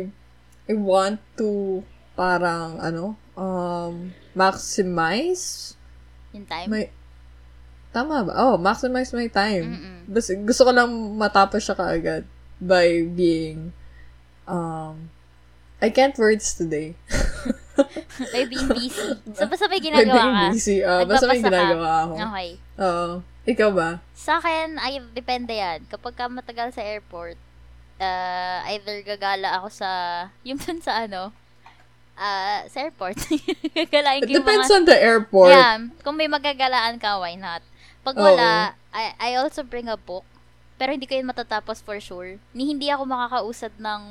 [0.65, 1.85] I want to
[2.17, 5.77] parang, ano, um, maximize
[6.33, 6.73] yung time.
[6.73, 6.89] my,
[7.93, 8.33] tama ba?
[8.33, 9.77] Oh, maximize my time.
[10.09, 10.89] Bas, gusto ko lang
[11.21, 12.25] matapos siya kaagad
[12.59, 13.73] by being,
[14.45, 15.09] um,
[15.81, 16.95] I can't words today.
[18.31, 19.17] By being busy.
[19.35, 20.45] So, basta may By ginagawa being ka.
[20.53, 20.77] busy.
[20.79, 21.49] Uh, basta may Nagbabasa ka.
[21.49, 22.13] ginagawa ako.
[22.15, 22.49] Okay.
[22.77, 23.07] Oo.
[23.43, 23.89] Ikaw ba?
[24.15, 25.83] Sa akin, ay, depende yan.
[25.89, 27.35] Kapag ka matagal sa airport,
[27.99, 29.89] uh, either gagala ako sa,
[30.41, 31.35] yung dun sa ano,
[32.13, 33.17] ah sa airport.
[33.73, 35.49] Gagalain It ko yung depends mga, on the airport.
[35.51, 37.65] yeah, kung may magagalaan ka, why not?
[38.05, 40.23] Pag wala, I, I also bring a book,
[40.75, 42.37] pero hindi ko yun matatapos for sure.
[42.51, 44.01] Ni hindi ako makakausad ng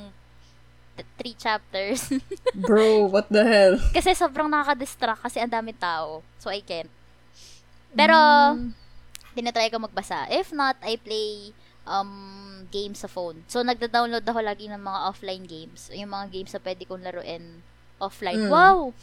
[0.95, 2.09] th- three chapters.
[2.65, 3.75] Bro, what the hell?
[3.91, 6.21] kasi sobrang nakaka-distract kasi ang dami tao.
[6.37, 6.89] So, I can't.
[7.93, 8.17] Pero,
[8.53, 8.73] Mm.
[9.33, 10.25] tinatry ko magbasa.
[10.29, 12.09] If not, I play um,
[12.69, 13.43] games sa phone.
[13.45, 15.89] So, nagda-download ako lagi ng mga offline games.
[15.91, 17.61] Yung mga games na pwede kong laruin
[17.99, 18.39] offline.
[18.39, 18.51] Mm.
[18.51, 18.93] Wow!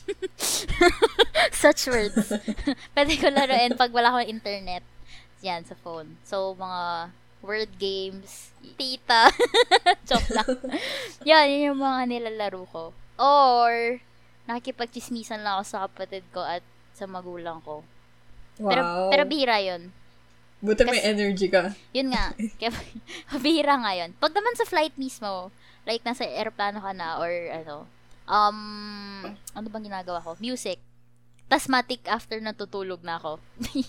[1.55, 2.31] Such words.
[2.97, 4.83] pwede ko laruin pag wala akong internet.
[5.41, 6.21] Yan, sa phone.
[6.23, 9.33] So, mga word games, tita.
[10.09, 10.49] Joke lang.
[11.29, 12.85] yan, yun yung mga nilalaro ko.
[13.21, 14.01] Or,
[14.49, 16.65] nakikipagchismisan lang ako sa kapatid ko at
[16.97, 17.85] sa magulang ko.
[18.61, 18.69] Wow.
[18.69, 19.93] Pero, pero bihira yun.
[20.61, 21.73] Buti may energy ka.
[21.97, 22.37] Yun nga.
[22.61, 22.73] Kaya,
[23.41, 24.13] bihira nga yun.
[24.21, 25.49] Pag naman sa flight mismo,
[25.89, 27.89] like nasa aeroplano ka na or ano,
[28.29, 28.61] um,
[29.57, 30.37] ano bang ginagawa ko?
[30.37, 30.77] Music.
[31.49, 33.41] Tasmatic after natutulog na ako.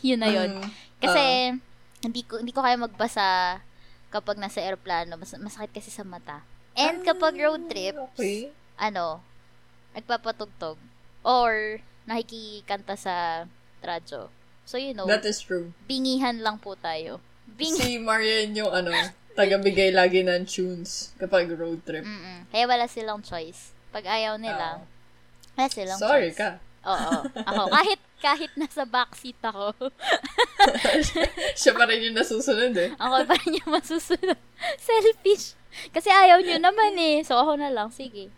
[0.07, 0.63] yun na yun.
[0.63, 0.69] Mm,
[1.03, 1.23] Kasi,
[2.01, 3.59] hindi ko hindi ko kaya magbasa
[4.09, 5.15] kapag nasa aeroplano.
[5.15, 6.43] Mas, masakit kasi sa mata.
[6.73, 8.51] And kapag road trip, Okay.
[8.75, 9.23] ano,
[9.93, 10.75] nagpapatugtog.
[11.21, 13.45] Or, nakikikanta sa
[13.79, 14.27] radyo.
[14.63, 15.71] So, you know, That is true.
[15.85, 17.19] bingihan lang po tayo.
[17.45, 18.91] Bing Si Marian yung ano,
[19.31, 22.03] tagabigay lagi ng tunes kapag road trip.
[22.03, 22.47] Mm-mm.
[22.47, 23.75] Kaya wala silang choice.
[23.91, 24.87] Pag ayaw nila, Oo.
[25.55, 26.39] wala silang Sorry choice.
[26.39, 26.49] ka.
[26.83, 27.11] Oo.
[27.45, 29.73] Ako, kahit, kahit nasa backseat ako,
[31.59, 32.93] Siya pa rin yung nasusunod eh.
[32.95, 34.37] ako pa rin yung masusunod.
[34.87, 35.57] Selfish.
[35.89, 37.25] Kasi ayaw nyo naman eh.
[37.25, 37.89] So, ako na lang.
[37.89, 38.29] Sige.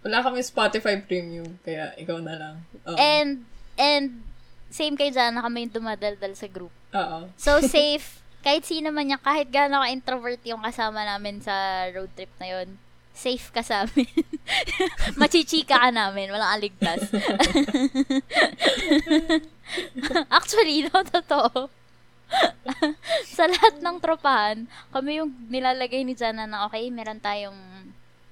[0.00, 2.54] Wala kami Spotify Premium, kaya ikaw na lang.
[2.88, 2.96] Oo.
[2.96, 3.44] And,
[3.76, 4.24] and,
[4.72, 6.72] same kay Jana kami yung dumadaldal sa group.
[6.96, 7.28] Oo.
[7.36, 8.18] So, safe.
[8.40, 12.80] kahit sino man yan, kahit gaano ka-introvert yung kasama namin sa road trip na yon
[13.20, 14.08] safe ka sa amin.
[15.20, 16.32] Machichika ka namin.
[16.32, 17.04] Walang aligtas.
[20.32, 21.68] Actually, no, totoo.
[23.36, 27.58] sa lahat ng tropahan, kami yung nilalagay ni Jana na, okay, meron tayong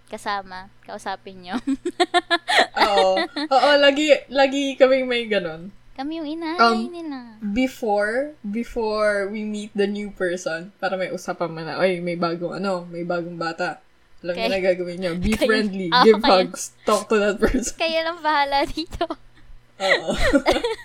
[0.09, 0.71] kasama.
[0.87, 1.57] Kausapin nyo.
[2.79, 3.13] Oo.
[3.27, 5.69] Oo, lagi, lagi kami may ganun.
[5.99, 7.19] kami yung inay Um, nila.
[7.43, 12.55] Before, before we meet the new person, para may usapan man na, ay, may bagong
[12.55, 13.83] ano, may bagong bata.
[14.19, 14.49] Alam Okay.
[14.49, 15.13] na gagawin niyo.
[15.15, 15.89] Be Kayo- friendly.
[15.89, 16.75] Ah, give kayo- hugs.
[16.83, 17.75] Talk to that person.
[17.83, 19.07] Kaya lang bahala dito.
[19.79, 20.11] Oo.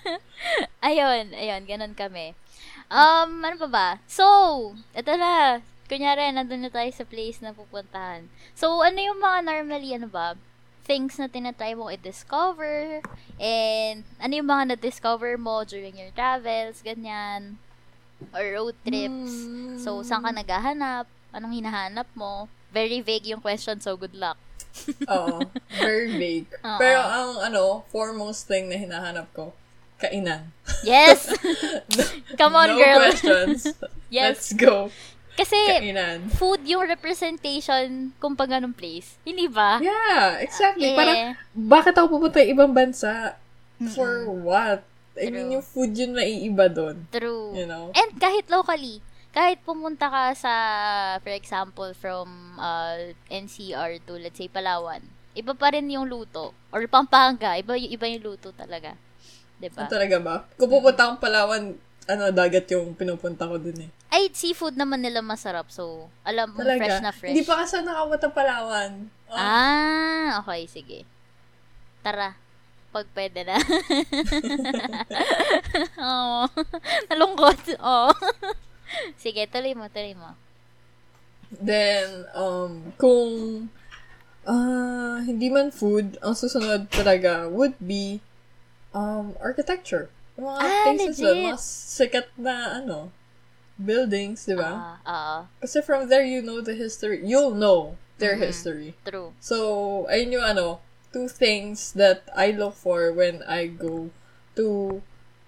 [0.88, 2.32] ayun, ayun, ganun kami.
[2.86, 3.88] Um, ano pa ba?
[4.06, 4.24] So,
[4.92, 5.58] eto na.
[5.84, 8.24] Kunyari, nandun na tayo sa place na pupuntahan.
[8.54, 10.32] So, ano yung mga normally, ano ba?
[10.84, 13.02] Things na tinatry mong i-discover.
[13.36, 17.58] And, ano yung mga na-discover mo during your travels, ganyan.
[18.30, 19.32] Or road trips.
[19.76, 21.04] So, saan ka naghahanap?
[21.34, 22.46] Anong hinahanap mo?
[22.74, 24.34] Very vague yung question, so good luck.
[25.14, 25.46] Oo.
[25.78, 26.50] Very vague.
[26.66, 26.78] Oo.
[26.82, 29.54] Pero ang ano, foremost thing na hinahanap ko,
[30.02, 30.50] kainan.
[30.82, 31.30] Yes!
[32.40, 32.98] Come on, no girl.
[33.06, 33.70] questions.
[34.10, 34.26] Yes.
[34.34, 34.90] Let's go.
[35.34, 36.30] Kasi, Kainan.
[36.38, 39.18] food yung representation kung pag ganong place.
[39.26, 39.82] Hindi ba?
[39.82, 40.94] Yeah, exactly.
[40.94, 40.98] Eh.
[40.98, 43.34] Parang, bakit ako pupunta ibang bansa?
[43.98, 44.86] For what?
[45.18, 45.54] I mean, True.
[45.58, 47.06] yung food yun naiiba doon.
[47.10, 47.50] True.
[47.50, 47.90] You know?
[47.94, 49.02] And kahit locally,
[49.34, 50.54] kahit pumunta ka sa,
[51.18, 55.02] for example, from uh, NCR to, let's say, Palawan,
[55.34, 56.54] iba pa rin yung luto.
[56.70, 58.94] Or Pampanga, iba, iba yung luto talaga.
[59.58, 59.90] 'Di ba?
[59.90, 60.34] Talaga ba?
[60.54, 61.74] Kung pupunta akong Palawan,
[62.06, 63.90] ano, dagat yung pinupunta ko dun eh.
[64.14, 65.66] Ay, seafood naman nila masarap.
[65.74, 66.78] So, alam mo, Talaga.
[66.78, 67.34] fresh na fresh.
[67.34, 69.10] Hindi pa kasi nakapunta Palawan.
[69.26, 70.98] Oh, Ah, okay, sige.
[72.06, 72.38] Tara.
[72.94, 73.58] Pag pwede na.
[76.06, 76.46] Oo.
[77.10, 77.58] Nalungkot.
[77.82, 78.10] Oo.
[79.22, 80.34] sige, tuloy mo, tuloy mo.
[81.54, 83.68] Then, um, kung
[84.44, 88.20] ah hindi man food, ang susunod talaga would be
[88.92, 90.10] um, architecture.
[90.36, 91.44] Yung mga Ah, places na legit.
[91.54, 91.62] mas
[91.94, 93.14] sikat na, ano,
[93.78, 94.82] buildings, di ba?
[94.82, 95.38] Ah, oo.
[95.62, 97.22] Kasi from there, you know the history.
[97.22, 98.44] You'll know their Mhm.
[98.50, 98.90] history.
[99.06, 99.32] True.
[99.40, 100.80] So, ayun yung ano,
[101.14, 104.10] two things that I look for when I go
[104.58, 105.00] to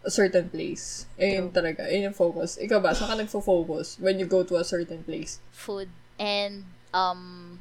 [0.07, 1.11] a certain place.
[1.19, 2.57] Ayun talaga, ayun yung focus.
[2.57, 5.43] Ikaw ba, saan ka nagfo-focus when you go to a certain place?
[5.51, 6.63] Food and,
[6.95, 7.59] um,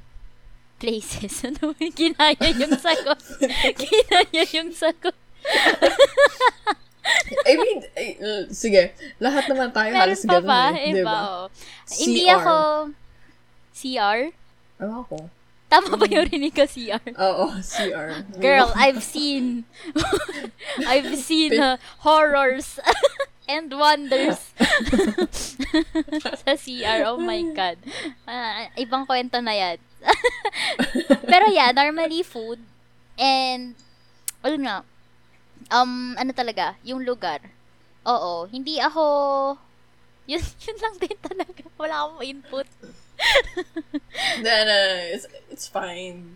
[0.78, 1.42] places.
[1.50, 3.18] Ano yung ginaya yung sagot?
[3.82, 5.18] ginaya yung sagot.
[7.46, 10.64] I mean, ay, uh, sige, lahat naman tayo Meron halos pa ganun ba?
[10.74, 11.18] eh, Iba, di ba?
[11.22, 11.44] oo.
[11.90, 12.34] Hindi CR.
[12.36, 12.56] ako...
[13.76, 14.20] CR?
[14.82, 15.18] Ewan ko.
[15.76, 17.04] Tama ba yung rinig ko CR?
[17.20, 18.24] Oo, CR.
[18.40, 19.68] Girl, I've seen
[20.88, 22.80] I've seen uh, horrors
[23.52, 24.40] and wonders
[26.48, 27.04] sa CR.
[27.04, 27.76] Oh my God.
[28.24, 29.78] Ah, ibang kwento na yan.
[31.28, 32.64] Pero yeah, normally food
[33.20, 33.76] and
[34.48, 34.80] ayun nga,
[35.76, 37.44] um, ano talaga, yung lugar.
[38.08, 39.04] Oo, hindi ako,
[40.24, 41.68] yun, yun lang din talaga.
[41.76, 42.68] Wala akong input.
[44.46, 46.36] Then, uh, it's, it's fine.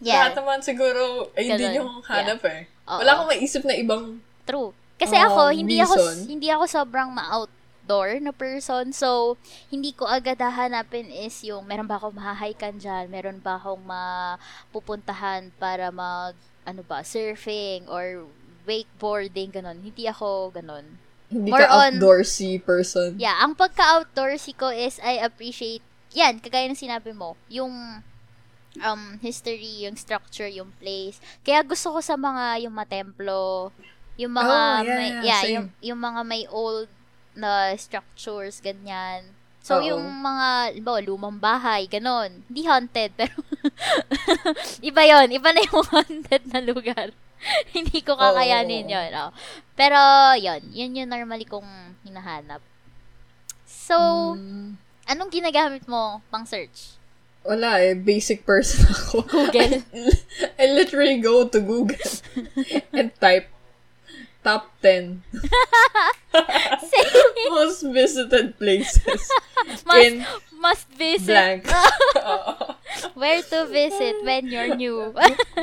[0.00, 0.28] Yeah.
[0.28, 1.78] Lahat naman siguro, ay, hindi Ganun.
[1.78, 2.66] yung hanap eh.
[2.86, 2.98] Oo.
[3.00, 4.76] Wala akong maisip na ibang True.
[4.94, 6.16] Kasi Um, ako, hindi ako reason?
[6.28, 7.50] hindi ako sobrang ma-out
[7.84, 8.96] outdoor na person.
[8.96, 9.36] So,
[9.68, 15.52] hindi ko agad hahanapin is yung meron ba akong mahahaykan dyan, meron ba akong mapupuntahan
[15.60, 16.32] para mag,
[16.64, 18.24] ano ba, surfing or
[18.64, 19.84] wakeboarding, ganon.
[19.84, 20.96] Hindi ako ganon.
[21.28, 23.20] Hindi More ka on- outdoorsy person.
[23.20, 25.84] Yeah, ang pagka-outdoorsy ko is I appreciate,
[26.14, 27.74] yan, kagaya ng sinabi mo, yung
[28.80, 31.18] um, history, yung structure, yung place.
[31.42, 33.70] Kaya gusto ko sa mga, yung matemplo,
[34.16, 35.54] yung mga, Oh, yeah, may, yeah, same.
[35.54, 36.86] yung, yung mga may old
[37.34, 39.26] na structures, ganyan.
[39.64, 39.90] So, Oo.
[39.90, 42.44] yung mga, ba, lumang bahay, ganon.
[42.46, 43.34] Hindi haunted, pero
[44.84, 47.10] iba yon Iba na yung haunted na lugar.
[47.76, 49.10] Hindi ko kakayanin yun.
[49.20, 49.28] Oh.
[49.76, 49.98] Pero,
[50.36, 51.66] yon Yun yung normally kong
[52.00, 52.60] hinahanap.
[53.66, 53.96] So,
[54.36, 56.98] Mm, anong ginagamit mo pang search?
[57.44, 57.92] wala eh.
[57.92, 59.20] Basic person ako.
[59.28, 59.84] Google.
[60.56, 62.00] I literally go to Google
[62.96, 63.52] and type
[64.44, 65.24] top 10
[67.48, 69.24] most visited places
[69.88, 70.20] must, in
[70.60, 71.32] must visit.
[71.32, 71.64] blank.
[73.16, 75.16] Where to visit when you're new.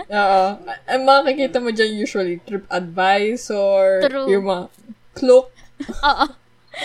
[0.09, 0.41] Oo.
[0.89, 4.33] Ang makikita mo dyan usually, TripAdvisor, True.
[4.33, 4.65] yung mga
[5.13, 5.53] Klook.
[6.01, 6.25] Oo.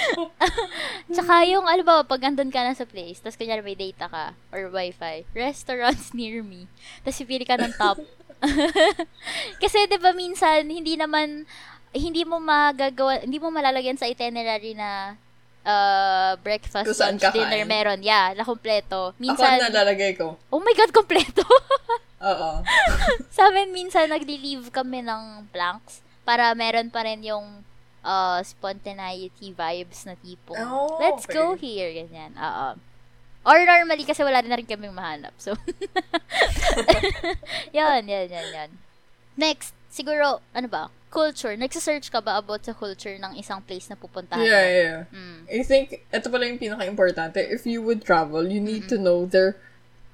[1.15, 4.25] Tsaka yung, ano ba, pag andun ka na sa place, tapos kunyari may data ka,
[4.51, 6.67] or wifi, restaurants near me,
[7.03, 7.99] tapos pipili ka ng top.
[9.63, 11.49] Kasi, di ba, minsan, hindi naman,
[11.97, 15.17] hindi mo magagawa, hindi mo malalagyan sa itinerary na
[15.65, 18.01] uh, breakfast, Kung lunch, dinner, meron.
[18.05, 19.13] Yeah, na kompleto.
[19.13, 20.37] Ako Minsan, nalalagay ko.
[20.53, 21.43] oh my God, kompleto!
[22.17, 22.51] Oo.
[23.29, 27.63] sa amin, minsan, nagli-leave kami ng blanks para meron pa rin yung
[28.07, 31.35] uh, spontaneity vibes na tipong, Oh, let's okay.
[31.35, 32.38] go here, ganyan.
[32.38, 32.79] Oo.
[33.47, 35.35] Or normally, kasi wala na rin kaming mahanap.
[35.38, 35.55] So,
[37.77, 38.71] yan, yan, yan, yan.
[39.38, 40.90] Next, siguro, ano ba?
[41.11, 41.55] Culture.
[41.55, 44.42] Nagsasearch ka ba about sa culture ng isang place na pupuntahan?
[44.42, 45.03] Yeah, yeah, yeah.
[45.14, 45.38] Mm.
[45.47, 47.38] I think, ito pala yung pinaka-importante.
[47.38, 49.55] If you would travel, you need to know their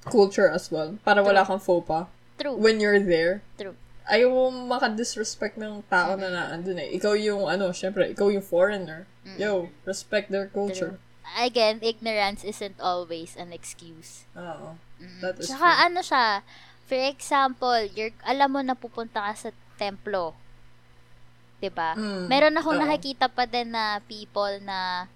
[0.05, 1.01] culture as well.
[1.01, 2.13] Para wala kang faux pas.
[2.37, 2.59] True.
[2.59, 3.79] When you're there, True.
[4.13, 6.93] Ayaw mo makadisrespect ng tao na naandun eh.
[6.93, 9.09] Ikaw yung, ano, syempre, ikaw yung foreigner.
[9.41, 11.01] Yo, respect their culture.
[11.33, 14.29] Again, ignorance isn't always an excuse.
[14.37, 14.77] Oo.
[15.25, 15.85] That is Tsaka true.
[15.89, 16.25] ano siya,
[16.85, 20.37] for example, you're, alam mo na pupunta ka sa templo.
[21.57, 21.95] 'Di ba?
[21.95, 22.83] Mm, Meron akong oo.
[22.83, 25.07] nakikita pa din na people na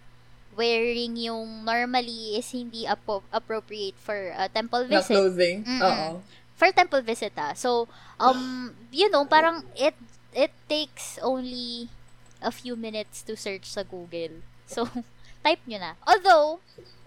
[0.56, 5.12] wearing yung normally is hindi appro- appropriate for a temple Na visit.
[5.12, 5.56] clothing.
[5.62, 5.82] Mm-mm.
[5.84, 6.08] Oo.
[6.56, 7.52] For temple visit ah.
[7.52, 9.94] So, um, you know, parang it
[10.32, 11.92] it takes only
[12.40, 14.40] a few minutes to search sa Google.
[14.68, 14.88] So,
[15.44, 15.92] type nyo na.
[16.04, 16.60] Although,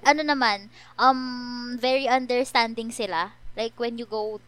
[0.06, 3.34] ano naman, um, very understanding sila.
[3.58, 4.40] Like, when you go,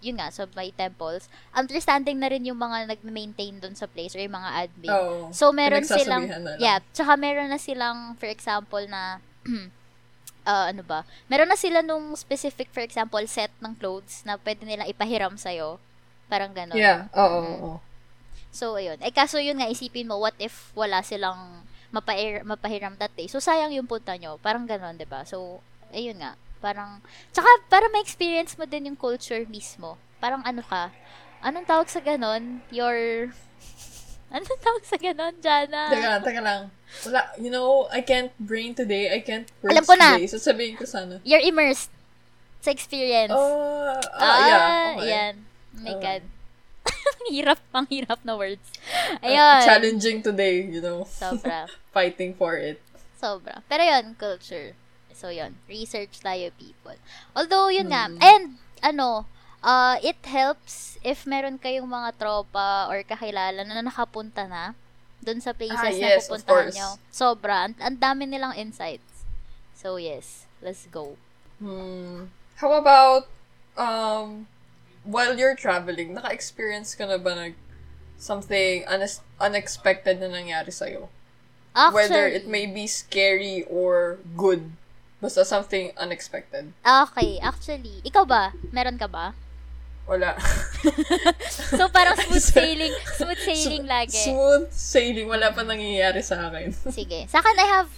[0.00, 4.22] yun nga, sa may temples, understanding na rin yung mga nag-maintain doon sa place or
[4.24, 4.90] yung mga admin.
[4.92, 5.28] Oo.
[5.34, 9.20] So, meron silang, yeah, tsaka meron na silang, for example, na,
[10.44, 14.64] uh, ano ba, meron na sila nung specific, for example, set ng clothes na pwede
[14.64, 15.80] nilang ipahiram sa'yo.
[16.30, 16.78] Parang gano'n.
[16.78, 17.10] Yeah.
[17.12, 17.72] Oo, oo.
[18.50, 18.98] So, ayun.
[19.02, 23.26] Eh, kaso yun nga, isipin mo, what if wala silang mapair, mapahiram that day?
[23.26, 24.38] So, sayang yung punta nyo.
[24.42, 26.34] Parang gano'n, 'di ba So, ayun nga.
[26.60, 27.00] Parang,
[27.32, 29.96] tsaka, para ma-experience mo din yung culture mismo.
[30.20, 30.92] Parang ano ka,
[31.40, 32.60] anong tawag sa gano'n?
[32.68, 33.32] Your,
[34.30, 35.90] anong tawag sa gano'n, Jana?
[35.90, 36.62] Teka, teka lang.
[37.06, 39.10] Wala, you know, I can't brain today.
[39.10, 40.16] I can't words Alam ko na.
[40.18, 40.26] today.
[40.26, 41.18] Sasabihin ko sana.
[41.22, 41.90] You're immersed
[42.60, 43.32] sa experience.
[43.32, 44.66] Oh, ah, ah, yeah.
[44.96, 45.08] Okay.
[45.10, 45.34] yan.
[45.40, 46.02] Oh my Okay.
[46.02, 46.22] God.
[47.30, 48.64] Hirap, ang hirap na words.
[49.20, 49.60] Uh, Ayun.
[49.62, 51.04] challenging today, you know.
[51.06, 51.68] Sobra.
[51.94, 52.80] Fighting for it.
[53.20, 53.62] Sobra.
[53.68, 54.74] Pero yun, culture.
[55.14, 55.54] So, yun.
[55.68, 56.96] Research tayo, people.
[57.36, 58.08] Although, yun nga.
[58.08, 58.18] Mm.
[58.18, 58.44] And,
[58.80, 59.28] ano,
[59.62, 64.72] uh, it helps if meron kayong mga tropa or kakilala na nakapunta na
[65.20, 66.88] dun sa places Ah, na yes, of pupuntahan nyo.
[67.12, 67.68] Sobra.
[67.68, 69.24] Ang, ang dami nilang insights.
[69.76, 70.48] So, yes.
[70.60, 71.16] Let's go.
[71.56, 72.32] Hmm.
[72.56, 73.28] How about,
[73.76, 74.48] um,
[75.04, 77.54] while you're traveling, naka-experience ka na ba nag
[78.16, 81.08] something unes- unexpected na nangyari sa'yo?
[81.72, 84.72] Whether Actually, it may be scary or good.
[85.20, 86.72] Basta something unexpected.
[86.80, 87.36] okay.
[87.40, 88.52] Actually, ikaw ba?
[88.72, 89.32] Meron ka ba?
[90.08, 90.36] Wala.
[91.70, 94.26] So, parang smooth sailing, smooth sailing lagi.
[94.26, 95.26] Smooth sailing.
[95.30, 96.74] Wala pa nangyayari sa akin.
[96.98, 97.30] Sige.
[97.30, 97.90] Sa akin, I have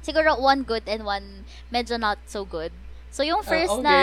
[0.00, 2.72] siguro one good and one medyo not so good.
[3.12, 3.84] So, yung first okay.
[3.84, 3.96] na,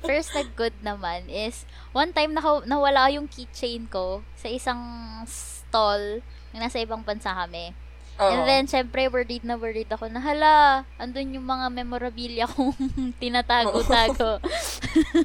[0.00, 4.80] first na good naman is, one time na nawala yung keychain ko sa isang
[5.28, 7.76] stall na nasa ibang bansa kami.
[8.18, 8.30] Oo.
[8.34, 12.74] And then, syempre, worried na worried ako na, hala, andun yung mga memorabilia kong
[13.22, 14.42] tinatago-tago.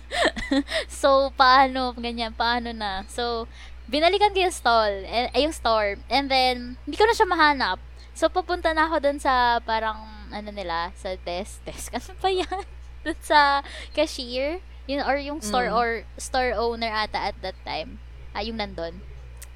[1.01, 3.01] so, paano, ganyan, paano na.
[3.10, 3.49] So,
[3.89, 7.82] binalikan ko yung stall, eh, ay, yung store, and then, hindi ko na siya mahanap.
[8.13, 9.97] So, papunta na ako dun sa parang,
[10.29, 11.62] ano nila, sa desk.
[11.67, 12.62] Desk, ano pa yan?
[13.03, 13.60] dun sa
[13.91, 14.63] cashier.
[14.88, 15.75] Yun, or yung store Mm.
[15.79, 17.99] or store owner ata at that time.
[18.36, 18.99] Ah, yung nandun.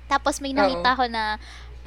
[0.07, 1.35] Tapos may nakita ko na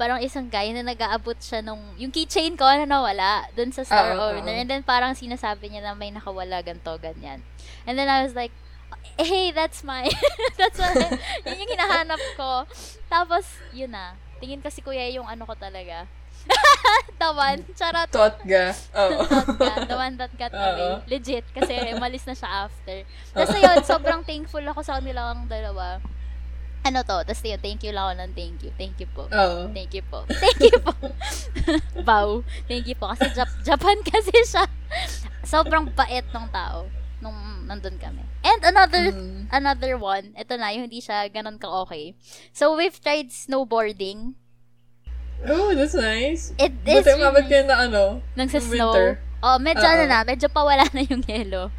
[0.01, 4.17] parang isang guy na nag-aabot siya nung, yung keychain ko na nawala dun sa store
[4.17, 4.49] Oo, owner.
[4.49, 4.57] oo.
[4.57, 7.45] And then parang sinasabi niya na may nakawala ganto, ganyan.
[7.85, 8.49] And then I was like,
[9.21, 10.09] hey, that's mine.
[10.57, 11.21] that's mine.
[11.45, 12.65] yun yung hinahanap ko.
[13.13, 13.45] Tapos,
[13.77, 14.17] yun na.
[14.41, 16.09] Tingin kasi kuya yung ano ko talaga.
[17.21, 17.61] the one.
[17.77, 18.09] Charot.
[18.09, 18.73] Thought ga.
[18.97, 19.21] Oo.
[19.85, 20.97] The one that got away.
[21.05, 21.45] Legit.
[21.53, 23.05] Kasi umalis na siya after.
[23.37, 26.01] Tapos yun, sobrang thankful ako sa kanilang dalawa.
[26.81, 27.17] Ano to?
[27.21, 28.71] Tapos yun, thank you lang ako ng thank you.
[28.73, 29.27] Thank you po.
[29.27, 29.69] Oo.
[29.69, 30.25] Thank you po.
[30.41, 30.93] Thank you po.
[32.07, 32.41] Bow.
[32.65, 33.13] Thank you po.
[33.13, 34.65] Kasi Jap- Japan kasi siya.
[35.43, 36.89] Sobrang bait ng tao
[37.21, 38.25] nung nandun kami.
[38.41, 39.45] And another Mm.
[39.51, 42.17] another one, ito na, yung hindi siya ganun ka-okay.
[42.49, 44.33] So, we've tried snowboarding.
[45.43, 46.53] Oh, that's nice.
[46.55, 48.03] It is Buti really- kayo na ano?
[48.33, 48.89] nang sa snow.
[48.89, 49.21] winter.
[49.39, 50.09] Oh, medyo ano Oo.
[50.09, 51.69] na, medyo pawala na yung yelo.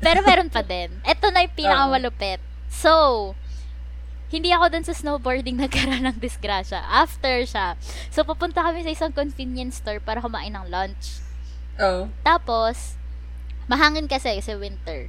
[0.00, 1.00] Pero meron pa din.
[1.02, 2.40] Ito na yung pinakamalupit.
[2.66, 3.32] So,
[4.34, 6.82] hindi ako dun sa snowboarding nagkaroon ng disgrasya.
[6.82, 7.78] After siya.
[8.10, 11.22] So, pupunta kami sa isang convenience store para kumain ng lunch.
[11.78, 12.10] Oo.
[12.26, 12.98] Tapos,
[13.70, 15.06] mahangin kasi sa winter.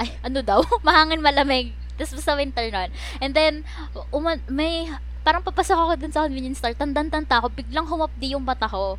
[0.00, 0.64] Ay, ano daw?
[0.86, 1.76] mahangin malamig.
[2.00, 2.90] Tapos sa winter nun.
[3.20, 3.68] And then,
[4.10, 4.88] uma- may,
[5.22, 8.96] parang papasok ako dun sa convenience store, tandan-tanta ako, biglang humapdi yung mata ko.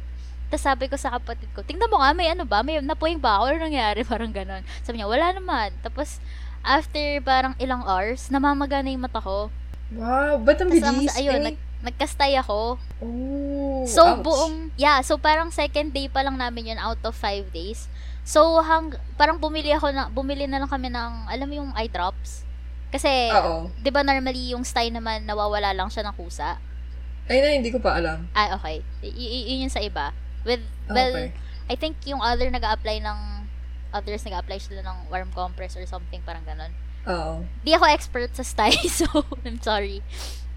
[0.48, 2.62] Tapos sabi ko sa kapatid ko, tingnan mo nga, may ano ba?
[2.62, 3.44] May napuwing ba ako?
[3.52, 4.06] Ano nangyari?
[4.08, 4.62] Parang ganon.
[4.86, 5.74] Sabi niya, wala naman.
[5.82, 6.22] Tapos,
[6.66, 9.54] after parang ilang hours, namamaga na yung mata ko.
[9.94, 11.14] Wow, ba't ang Tapos, bilis?
[11.14, 12.82] ayun, Eh, nag, nagkastay ako.
[13.00, 14.26] Oh, So, ouch.
[14.26, 17.86] buong, yeah, so parang second day pa lang namin yun out of five days.
[18.26, 21.86] So, hang, parang bumili ako na, bumili na lang kami ng, alam mo yung eye
[21.88, 22.42] drops?
[22.90, 23.30] Kasi,
[23.78, 26.58] di ba normally yung style naman nawawala lang siya ng kusa?
[27.26, 28.26] Ay na, hindi ko pa alam.
[28.34, 28.76] Ay, okay.
[29.04, 30.10] Y- y- yun yung sa iba.
[30.42, 31.34] With, well, Okay.
[31.66, 33.45] I think yung other nag apply ng,
[33.96, 36.76] others nag apply sila ng warm compress or something, parang ganon.
[37.08, 37.48] Oo.
[37.64, 39.08] Di ako expert sa style, so
[39.48, 40.04] I'm sorry.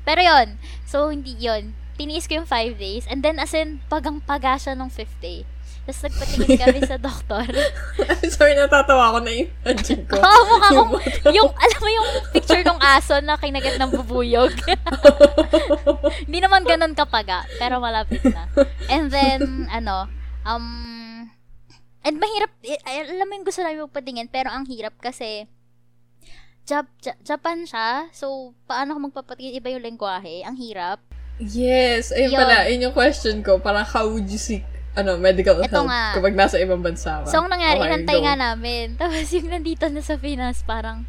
[0.02, 4.54] Pero yon so hindi yon Tiniis ko yung five days, and then as in, pagang-paga
[4.54, 5.42] siya nung fifth day.
[5.82, 7.48] Tapos nagpatingin kami sa doktor.
[8.36, 10.20] Sorry, natatawa ako na imagine ko.
[10.20, 14.52] Oo, mukha Yung kong, yung, alam mo yung picture ng aso na kinagat ng bubuyog.
[16.28, 18.52] Hindi naman ganun kapaga, pero malapit na.
[18.92, 20.12] And then, ano,
[20.44, 21.07] um,
[22.00, 25.46] and mahirap, eh, alam mo yung gusto namin magpatingin, pero ang hirap kasi,
[26.64, 31.00] Jap, Ja- Japan siya, so, paano ako magpapatingin, iba yung lengguwahe, ang hirap.
[31.38, 32.38] Yes, ayun Yun.
[32.38, 33.56] pala, yun yung question ko.
[33.56, 36.18] Parang how would you seek ano, medical Ito help nga.
[36.18, 37.30] kapag nasa ibang bansa ka?
[37.30, 38.24] So, ang nangyari, Okay, inantay go.
[38.26, 38.84] nga namin.
[39.00, 41.06] Tapos, yung nandito na sa Pinas, parang,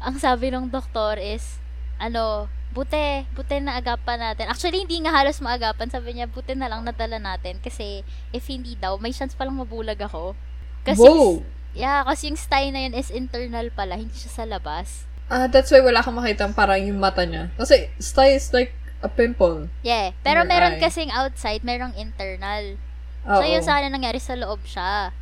[0.00, 1.60] ang sabi ng doktor is,
[2.00, 4.46] ano, buti, buti na agapan natin.
[4.46, 5.90] Actually, hindi nga halos maagapan.
[5.90, 7.58] Sabi niya, buti na lang nadala natin.
[7.58, 10.38] Kasi, if hindi daw, may chance palang mabulag ako.
[10.86, 11.42] Kasi, Wow!
[11.74, 15.04] yeah, kasi yung style na yun is internal pala, hindi siya sa labas.
[15.30, 17.50] Ah, that's why wala kang makita parang yung mata niya.
[17.54, 19.70] Kasi, sty is like a pimple.
[19.86, 20.14] Yeah.
[20.26, 20.82] Pero meron eye.
[20.82, 22.78] kasing outside, merong internal.
[23.26, 23.38] Oo.
[23.38, 25.14] So, yun sa akin nangyari sa loob siya.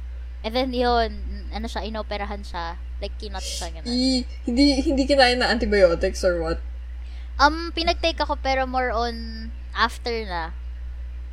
[0.45, 1.11] And then, yun,
[1.51, 2.79] ano siya, inoperahan siya.
[2.99, 3.91] Like, kinot siya, gano'n.
[3.91, 6.59] I, hindi, hindi kinain na antibiotics or what?
[7.39, 10.51] Um, pinag-take ako pero more on after na.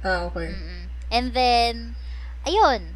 [0.05, 0.53] Ah, okay.
[0.53, 0.81] Mm-mm.
[1.09, 1.97] And then,
[2.45, 2.93] ayun.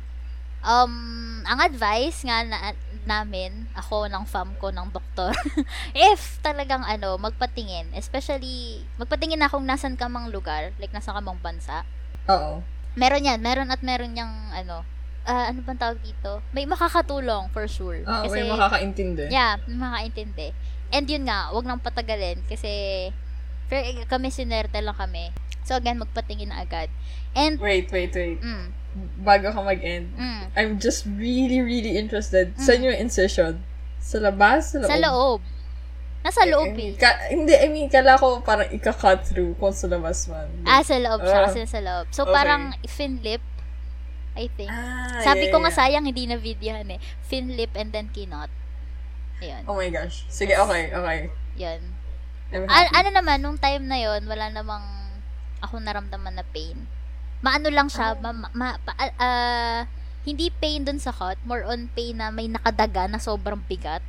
[0.62, 2.78] Um, ang advice nga na,
[3.10, 5.34] namin, ako ng fam ko, ng doktor,
[5.98, 11.22] if talagang ano, magpatingin, especially, magpatingin na kung nasan ka mang lugar, like nasan ka
[11.24, 11.88] mang bansa,
[12.30, 12.62] Oo.
[12.94, 14.86] meron yan, meron at meron yung ano,
[15.26, 16.46] ah, ano bang tawag dito?
[16.54, 18.06] May makakatulong for sure.
[18.06, 19.34] Ah, may makakaintindi.
[19.34, 20.54] Yeah, may makaintindi.
[20.90, 23.10] And yun nga, wag nang patagalin kasi
[23.66, 25.30] pero kami sinerte lang kami.
[25.62, 26.90] So again, magpatingin na agad.
[27.32, 28.42] And Wait, wait, wait.
[28.42, 28.74] mm,
[29.22, 32.58] Bago ka mag-end, mm, I'm just really, really interested.
[32.58, 32.60] Mm.
[32.60, 33.62] Saan yung incision?
[34.02, 34.74] Sa labas?
[34.74, 34.90] Sa loob?
[34.90, 35.40] sa loob.
[36.20, 37.00] Nasa I loob mean, eh.
[37.00, 40.50] ka- hindi, I mean, kala ko parang ika-cut through kung sa labas man.
[40.66, 41.46] Ah, sa loob siya Ah.
[41.48, 42.10] kasi sa loob.
[42.10, 42.34] So Okay.
[42.34, 43.46] parang fin lip
[44.34, 44.68] I think.
[44.68, 45.80] Ah, Sabi yeah, ko nga yeah.
[45.80, 47.00] sayang hindi na videohan eh.
[47.22, 48.50] Fin lip and then kinot.
[49.40, 49.64] Ayun.
[49.66, 50.28] Oh my gosh.
[50.28, 51.20] Sige, okay, okay.
[51.56, 51.82] Yun.
[52.50, 52.92] Happy.
[52.98, 54.84] ano naman, nung time na yon wala namang
[55.62, 56.88] ako naramdaman na pain.
[57.40, 59.86] Maano lang siya, ma, ma, ma- pa- ah,
[60.28, 64.04] hindi pain dun sa cut, more on pain na may nakadaga na sobrang bigat.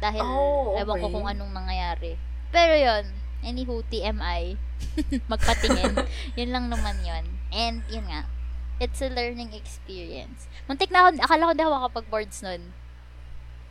[0.00, 1.14] Dahil, Oh, ewan ko okay.
[1.14, 2.12] kung anong nangyayari.
[2.52, 3.04] Pero yon
[3.40, 4.56] anywho, TMI,
[5.32, 5.94] magpatingin.
[6.38, 8.28] yun lang naman yon And, yun nga,
[8.76, 10.44] it's a learning experience.
[10.68, 12.62] Muntik na ako, akala ko di ako makapag-boards nun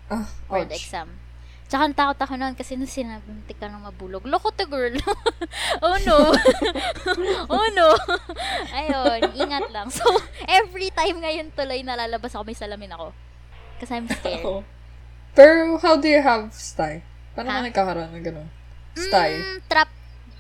[0.10, 0.76] Ah, board ouch.
[0.76, 1.10] exam.
[1.66, 4.26] Tsaka natakot ako noon kasi nung sinabi, muntik ka nang mabulog.
[4.26, 4.90] Loko to girl.
[5.86, 6.34] oh no.
[7.54, 7.94] oh no.
[8.74, 9.22] Ayun.
[9.38, 9.94] ingat lang.
[9.94, 10.02] So,
[10.44, 13.14] every time ngayon tuloy nalalabas ako, may salamin ako.
[13.78, 14.42] Kasi I'm scared.
[14.42, 14.66] Oo.
[15.32, 17.06] Pero, how do you have sty?
[17.38, 17.62] Paano Ha?
[17.62, 18.50] ka nagkakaroon ng gano'n?
[18.98, 19.30] Sty?
[19.32, 19.90] Mm, trap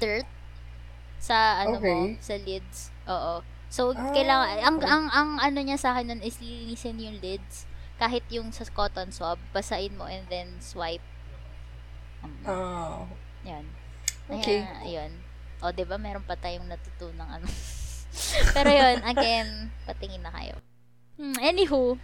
[0.01, 0.25] dirt
[1.21, 2.17] sa ano Okay.
[2.17, 2.89] mo, sa lids.
[3.05, 3.45] Oo.
[3.69, 4.89] So, Ah, kailangan, ang, okay.
[4.89, 7.68] ang, ang, ano niya sa akin nun is lilinisin yung lids.
[7.99, 11.03] Kahit yung sa cotton swab, basain mo and then swipe.
[12.23, 13.03] Um, Ah.
[13.43, 13.67] yan.
[14.29, 14.63] Okay.
[14.63, 15.11] Kaya, ayun.
[15.59, 17.47] O, di ba meron pa tayong natutunang ano.
[18.55, 19.47] Pero yun, again,
[19.83, 20.55] patingin na kayo.
[21.15, 21.99] Hmm, anywho,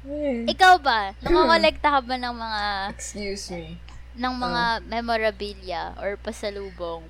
[0.00, 1.10] Eh, ikaw ba?
[1.20, 3.76] Nangongolekta ka ba ng mga excuse me.
[4.14, 7.02] ng mga memorabilia or pasalubong?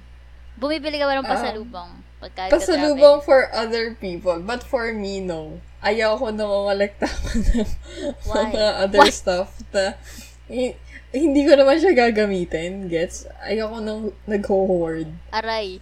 [0.59, 1.33] Bumibili ka ba ng Ah.
[1.33, 1.91] pasalubong?
[2.19, 5.63] Pagka Pasalubong for other people, but for me, no.
[5.79, 7.71] Ayaw ko nangongolekta ko ng
[8.51, 9.15] mga other Why?
[9.15, 9.95] stuff na
[10.51, 10.75] hi-
[11.09, 13.25] hindi ko naman siya gagamitin, gets?
[13.41, 15.09] Ayaw ko nang nag-hoard.
[15.31, 15.79] Aray.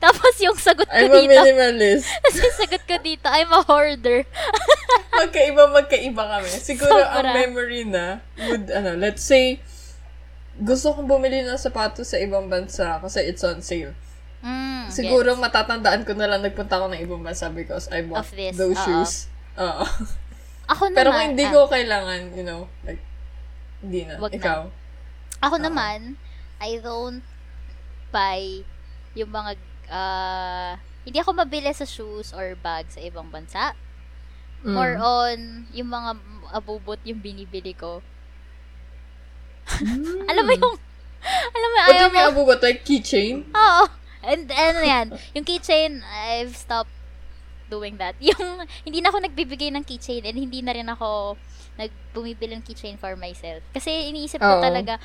[0.00, 2.08] Tapos yung sagot ko I'm a dito, minimalist.
[2.24, 4.24] tapos yung sagot ko dito, I'm a hoarder.
[5.20, 6.48] magkaiba, magkaiba kami.
[6.48, 7.34] Siguro, ang Sobra.
[7.36, 9.60] memory na, would, ano, let's say,
[10.56, 13.92] gusto kong bumili ng sapatos sa ibang bansa kasi it's on sale.
[14.40, 15.40] Mm, Siguro, yes.
[15.40, 18.84] matatandaan ko na lang nagpunta ako ng ibang bansa because I bought this, those oo.
[18.84, 19.28] shoes.
[19.60, 19.84] Oo.
[20.72, 23.02] Ako naman, Pero kung hindi ah, ko kailangan, you know, like,
[23.84, 24.16] hindi na.
[24.16, 24.38] Wag na.
[24.40, 24.60] Ikaw.
[25.44, 25.64] Ako Oo.
[25.64, 26.16] naman,
[26.60, 27.24] I don't
[28.08, 28.64] buy
[29.12, 29.60] yung mga,
[29.92, 33.76] ah, hindi ako mabili sa shoes or bag sa ibang bansa.
[34.64, 34.72] Mm.
[34.76, 35.38] More on,
[35.72, 36.16] yung mga
[36.52, 38.00] abubot yung binibili ko.
[40.30, 40.76] Alam mo yung,
[41.56, 41.84] alam mo, Hmm.
[41.84, 42.58] What do ayaw you mean, mo, abubot?
[42.64, 43.36] Like keychain?
[43.52, 43.84] Oo.
[44.20, 46.92] And ano yan, yung keychain, I've stopped
[47.70, 48.18] doing that.
[48.26, 51.38] Yung, hindi na ako nagbibigay ng keychain and hindi na rin ako
[51.78, 53.62] nagbumibili ng keychain for myself.
[53.70, 54.64] Kasi iniisip ko Oo.
[54.64, 54.98] talaga,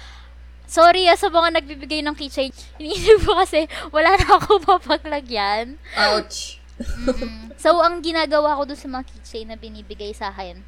[0.65, 2.49] sorry ah, sa mga nagbibigay ng keychain,
[2.81, 5.77] iniisip ko kasi wala na ako mapaglagyan.
[5.93, 6.57] Ouch.
[6.81, 7.53] Mm-mm.
[7.55, 10.59] So, ang ginagawa ko dun sa mga keychain na binibigay sa akin,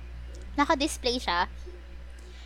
[0.55, 1.49] naka-display siya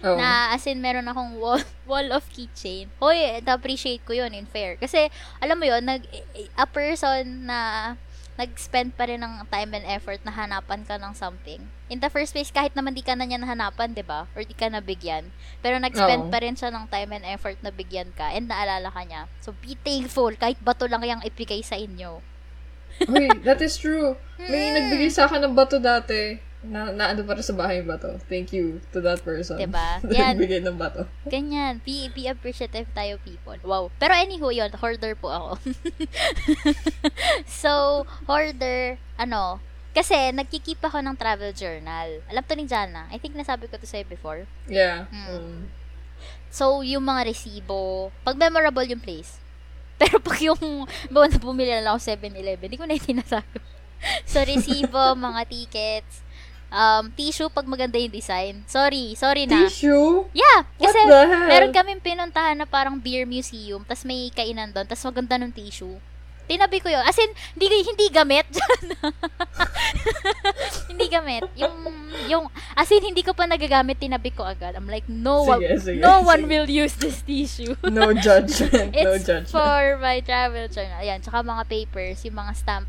[0.01, 0.17] Oh.
[0.17, 2.89] na as in meron akong wall, wall of keychain.
[2.97, 4.73] Hoy, na-appreciate ko yun in fair.
[4.75, 6.01] Kasi, alam mo yun, nag,
[6.57, 7.93] a person na
[8.33, 11.61] nag-spend pa rin ng time and effort na hanapan ka ng something.
[11.85, 14.25] In the first place, kahit naman di ka na niya nahanapan, di ba?
[14.33, 15.29] Or di ka nabigyan.
[15.61, 19.05] Pero nag-spend pa rin siya ng time and effort na bigyan ka and naalala ka
[19.05, 19.29] niya.
[19.37, 22.23] So, be thankful kahit bato lang yung ibigay sa inyo.
[23.05, 24.17] Uy, that is true.
[24.41, 24.75] May Mm.
[24.79, 26.41] nagbigay sa akin ng bato dati.
[26.61, 28.21] Na, na ano pa rin sa bahay yung bato.
[28.29, 29.57] Thank you to that person.
[29.57, 29.97] Diba?
[30.13, 30.37] Yan.
[30.37, 31.09] Nagbigay ng bato.
[31.25, 31.81] Ganyan.
[31.81, 33.57] Be, be appreciative tayo, people.
[33.65, 33.89] Wow.
[33.97, 34.69] Pero anywho, yun.
[34.69, 35.51] Hoarder po ako.
[37.61, 39.57] so, hoarder, ano,
[39.91, 42.23] kasi nagkikip ako ng travel journal.
[42.31, 43.11] Alam to ni Jana.
[43.11, 44.47] I think nasabi ko to sa'yo before.
[44.69, 45.11] Yeah.
[45.11, 45.27] Mm.
[45.27, 45.59] Mm.
[46.47, 49.39] So, yung mga resibo, pag memorable yung place.
[50.01, 53.57] Pero pag yung, bawa na bumili na lang ako 7-Eleven, di ko na sinasabi.
[54.29, 56.23] so, resibo, mga tickets,
[56.71, 58.63] um, tissue pag maganda yung design.
[58.65, 59.67] Sorry, sorry na.
[59.67, 60.25] Tissue?
[60.31, 61.47] Yeah, What kasi the hell?
[61.47, 65.99] meron kaming pinuntahan na parang beer museum, tas may kainan doon, tas maganda ng tissue.
[66.41, 66.99] Tinabi ko yun.
[67.05, 68.43] As in, hindi, hindi gamit.
[70.91, 71.47] hindi gamit.
[71.55, 71.75] Yung,
[72.27, 72.43] yung,
[72.75, 74.75] as in, hindi ko pa nagagamit, tinabi ko agad.
[74.75, 76.51] I'm like, no, one, Sige, sige, no one sige.
[76.51, 77.71] will use this tissue.
[77.87, 78.91] No judgment.
[78.99, 79.47] no It's judgment.
[79.47, 80.99] for my travel journal.
[80.99, 82.87] Ayan, tsaka mga papers, yung mga stamp.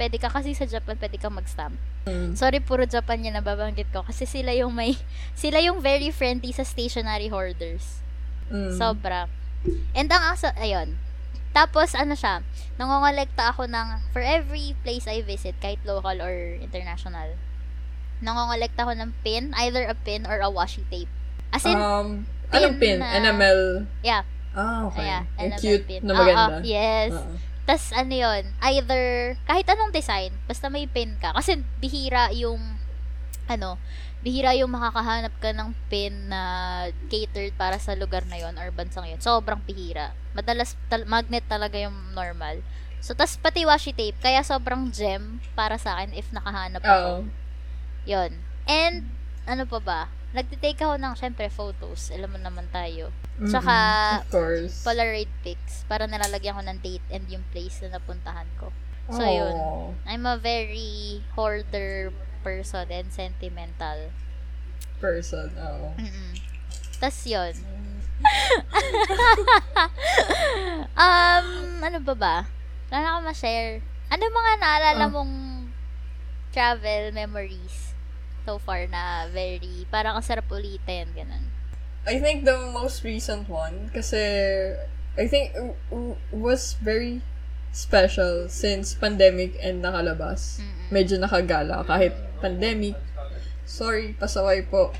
[0.00, 1.76] Pwede ka kasi sa Japan, pwede ka mag-stamp.
[2.08, 2.32] Mm.
[2.32, 4.00] Sorry, puro Japan yung nababanggit ko.
[4.00, 4.96] Kasi sila yung may,
[5.36, 8.00] sila yung very friendly sa stationary hoarders.
[8.48, 8.80] Mm.
[8.80, 9.28] Sobra.
[9.92, 10.96] And ang asa, ayun.
[11.52, 12.40] Tapos, ano siya,
[12.80, 17.36] nangongolekta ako ng, for every place I visit, kahit local or international,
[18.20, 21.10] nangongolekta ako ng pin, either a pin or a washi tape.
[21.50, 22.96] As in, um, anong pin?
[22.96, 23.84] pin na- NML?
[24.00, 25.04] yeah, Ah, okay.
[25.04, 26.00] yeah, Yung NML cute pin.
[26.02, 26.58] na maganda.
[26.64, 27.12] yes.
[27.12, 27.49] Oo.
[27.70, 31.30] Tas ano yun, either, kahit anong design, basta may pin ka.
[31.30, 32.58] Kasi bihira yung,
[33.46, 33.78] ano,
[34.26, 36.42] bihira yung makakahanap ka ng pin na
[37.06, 40.18] catered para sa lugar na yon or bansang yon Sobrang bihira.
[40.34, 42.58] Madalas, tal- magnet talaga yung normal.
[42.98, 47.30] So, tas pati washi tape, kaya sobrang gem para sa akin if nakahanap ako.
[48.10, 48.30] Yun.
[48.66, 49.06] And,
[49.46, 50.00] ano pa ba?
[50.30, 52.14] Nagtitake ako ng, syempre, photos.
[52.14, 53.10] Alam mo naman tayo.
[53.42, 53.74] Tsaka,
[54.30, 54.86] course.
[54.86, 58.70] Polaroid pics para nalalagyan ko ng date and yung place na napuntahan ko.
[59.10, 59.54] So, yun.
[59.58, 59.90] Oh.
[60.06, 62.14] I'm a very hoarder
[62.46, 64.14] person and sentimental.
[65.02, 65.50] Person.
[65.58, 65.98] Oo.
[65.98, 66.30] Mm-mm.
[67.02, 67.56] Tas yun.
[70.94, 71.46] um,
[71.80, 72.36] ano ba ba?
[72.92, 73.82] Wala na ako ma-share.
[74.10, 75.10] Ano mga naalala Ah.
[75.10, 75.32] mong
[76.50, 77.89] travel memories
[78.44, 81.44] so far na very, parang ang sarap ulitin, ganun.
[82.08, 84.18] I think the most recent one, kasi
[85.20, 87.20] I think uh, uh, was very
[87.70, 90.58] special since pandemic and nakalabas.
[90.58, 90.80] Mm-mm.
[90.90, 92.12] medyo nakagala kahit
[92.42, 92.98] pandemic.
[93.62, 94.90] Sorry, pasaway po.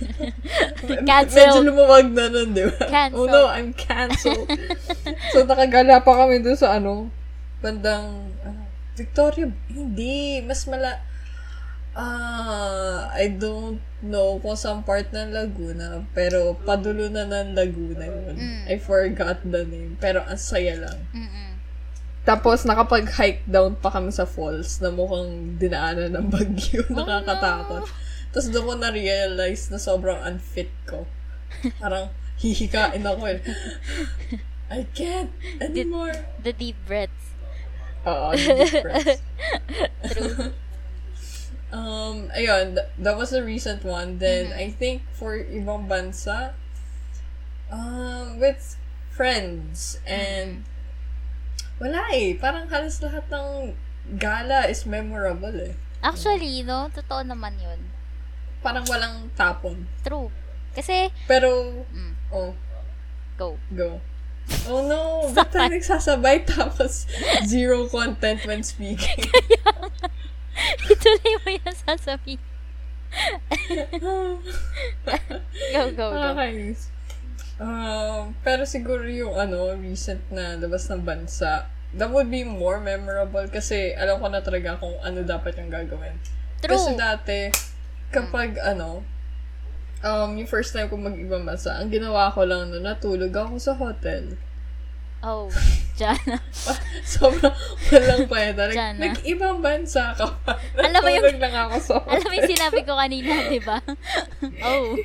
[1.08, 1.36] Cancel.
[1.36, 2.88] Medyo lumuwag na nun, di ba?
[2.88, 3.20] Cancel.
[3.20, 4.48] Oh no, I'm canceled.
[5.36, 7.12] so, nakagala pa kami dun sa ano,
[7.60, 8.64] bandang, ano,
[8.96, 11.04] Victoria, hindi, mas mala,
[11.94, 18.36] ah, I don't know kung saan part ng Laguna, pero padulo na ng Laguna yun.
[18.36, 18.62] Mm.
[18.68, 20.98] I forgot the name, pero ang saya lang.
[21.14, 21.50] Mm-mm.
[22.24, 26.80] Tapos, nakapag-hike down pa kami sa falls na mukhang dinaanan ng bagyo.
[26.88, 27.84] Nakakatakot.
[28.32, 31.04] Tapos, doon ko na-realize na sobrang unfit ko.
[31.76, 32.08] Parang,
[32.40, 33.44] hihikain ako eh.
[34.72, 35.30] I can't
[35.60, 36.16] anymore.
[36.40, 37.36] The deep breaths.
[38.08, 39.20] Oo, deep breaths.
[40.16, 40.56] True.
[41.74, 44.22] Um, ayun, th- that was a recent one.
[44.22, 46.54] Then, I think for ibang bansa,
[47.66, 48.78] um, with
[49.10, 50.62] friends and
[51.82, 52.38] wala eh.
[52.38, 53.74] Parang halos lahat ng
[54.22, 55.74] gala is memorable eh.
[55.98, 57.90] Actually, no, totoo naman yun.
[58.62, 59.90] Parang walang tapon.
[60.06, 60.30] True.
[60.78, 62.54] Kasi, Pero, mm, oh,
[63.34, 63.58] go.
[63.74, 63.98] go.
[64.68, 67.08] Oh no, ba't tayo nagsasabay tapos
[67.48, 69.24] zero content when speaking?
[70.92, 72.42] Ituloy mo yung sasabihin.
[74.02, 74.42] Go,
[75.70, 76.06] go, go.
[76.10, 76.90] Nakakainis.
[77.62, 83.46] Um, pero siguro yung ano, recent na labas ng bansa, that would be more memorable
[83.46, 86.18] kasi alam ko na talaga kung ano dapat yung gagawin.
[86.58, 86.74] True.
[86.74, 87.54] Kasi dati,
[88.10, 89.06] kapag ano,
[90.02, 93.78] um, yung first time ko mag-ibang bansa, ang ginawa ko lang no, natulog ako sa
[93.78, 94.34] hotel.
[95.24, 95.48] Oh,
[95.98, 96.36] Jana.
[97.00, 97.54] Sobrang
[97.88, 98.68] walang kwenta.
[98.68, 99.02] Like, Diyan na.
[99.08, 100.60] nag-ibang bansa ka pa.
[100.76, 101.94] Alam mo yung- lang ako sa.
[102.12, 103.80] Alam mo yung sinabi ko kanina, di ba?
[104.68, 104.98] Oh.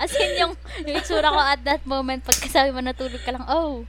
[0.00, 0.52] As in, yung,
[0.86, 3.84] yung itsura ko at that moment, pagkasabi mo natulog ka lang, oh.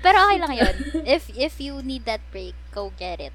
[0.00, 0.74] Pero okay lang yun.
[1.04, 3.34] If, if you need that break, go get it.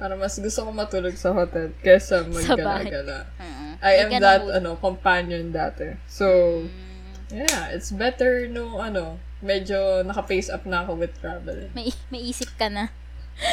[0.00, 3.28] Para mas gusto ko matulog sa hotel kesa maggala-gala.
[3.36, 3.72] Mm-mm.
[3.84, 4.56] I am that, mood.
[4.56, 5.92] ano, companion dati.
[6.08, 11.68] So, Mm, yeah, it's better no, ano, medyo naka-face up na ako with travel.
[11.76, 12.88] may, may isip ka na.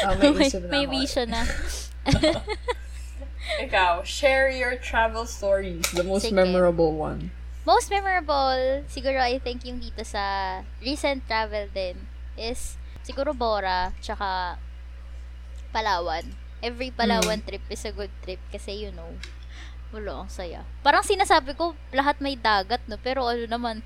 [0.04, 1.44] Ah, may may, isip na may vision na.
[3.64, 5.84] Ikaw, share your travel stories.
[5.92, 6.36] The most Sige.
[6.36, 7.30] memorable one.
[7.64, 14.56] Most memorable, siguro I think yung dito sa recent travel din is siguro Bora, tsaka
[15.78, 16.26] Palawan.
[16.58, 19.14] Every Palawan trip is a good trip kasi you know,
[19.94, 20.66] wala, ang saya.
[20.82, 22.98] Parang sinasabi ko, lahat may dagat, no?
[22.98, 23.80] Pero ano naman,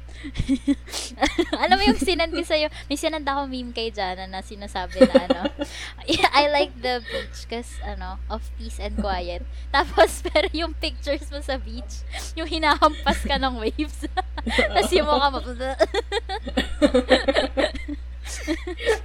[1.63, 5.15] alam mo yung sinend ko sa'yo, may sinend ako meme kay Jana na sinasabi na
[5.31, 5.43] ano,
[6.41, 9.45] I like the beach cause ano, of peace and quiet.
[9.71, 12.03] Tapos, pero yung pictures mo sa beach,
[12.35, 14.09] yung hinahampas ka ng waves.
[14.49, 15.39] Tapos yung mukha mo,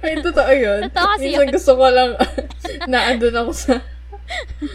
[0.02, 0.80] Ay, totoo yun.
[0.90, 1.54] Totoo kasi Minsan yun.
[1.54, 2.10] gusto ko lang
[2.90, 3.74] na andun ako sa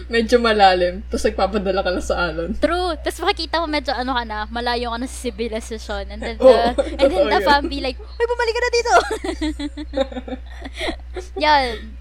[0.10, 1.06] medyo malalim.
[1.10, 2.52] Tapos nagpapadala ka lang sa alon.
[2.58, 2.98] True.
[3.00, 6.04] Tapos makikita mo medyo ano ka na, malayo ka na sa civilization.
[6.10, 7.46] And then the, Oo, and then the yun.
[7.46, 8.94] fam be like, Uy, bumalik ka na dito!
[11.46, 11.98] Yan.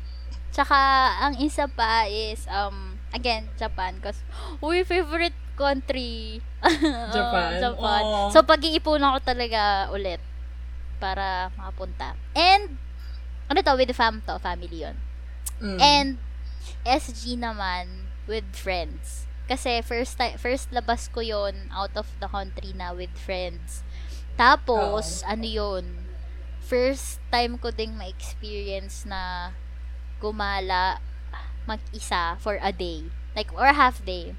[0.53, 0.77] Tsaka,
[1.25, 3.97] ang isa pa is, um, again, Japan.
[4.05, 4.21] Cause,
[4.61, 6.45] uy, favorite country.
[7.17, 7.57] Japan.
[7.61, 8.03] Japan.
[8.05, 8.29] Aw.
[8.33, 10.21] So, pag-iipunan ko talaga ulit
[11.03, 12.15] para makapunta.
[12.39, 12.79] And,
[13.51, 14.95] ano to, with fam to, family yon
[15.59, 15.79] Mm.
[15.79, 16.09] And
[16.83, 19.27] SG naman with friends.
[19.47, 23.83] Kasi first time, first labas ko yon out of the country na with friends.
[24.35, 25.85] Tapos, ano yon
[26.59, 29.53] first time ko ding ma-experience na
[30.19, 30.99] gumala
[31.63, 33.07] mag-isa for a day.
[33.35, 34.35] Like, or half day.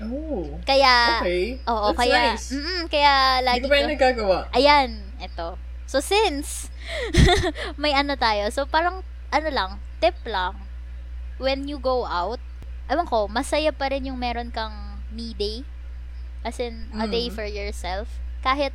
[0.00, 0.56] oh.
[0.64, 1.60] Kaya, Okay.
[1.62, 2.46] oo, That's kaya, nice.
[2.50, 4.38] mm kaya Hindi lagi ko pa nagagawa.
[4.52, 4.90] ayan,
[5.20, 5.60] eto.
[5.92, 6.72] So, since,
[7.76, 9.70] may ano tayo, so parang, ano lang,
[10.00, 10.56] tip lang,
[11.36, 12.40] when you go out,
[12.88, 14.72] ewan ko, masaya pa rin yung meron kang
[15.12, 15.68] me day.
[16.40, 17.36] As in, a day Mm.
[17.36, 18.08] for yourself.
[18.40, 18.72] Kahit,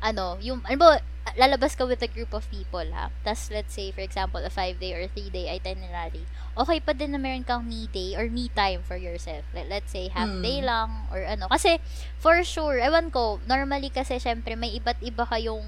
[0.00, 0.90] ano, yung, ano ba,
[1.36, 3.12] lalabas ka with a group of people, ha?
[3.22, 6.24] Tapos, let's say, for example, a five-day or three-day itinerary.
[6.56, 9.44] Okay pa din na meron kang me day or me time for yourself.
[9.52, 10.42] Let, let's say, half Mm.
[10.42, 11.46] day lang or ano.
[11.46, 11.76] Kasi,
[12.18, 15.62] for sure, ewan ko, normally kasi, syempre, may iba't iba kayong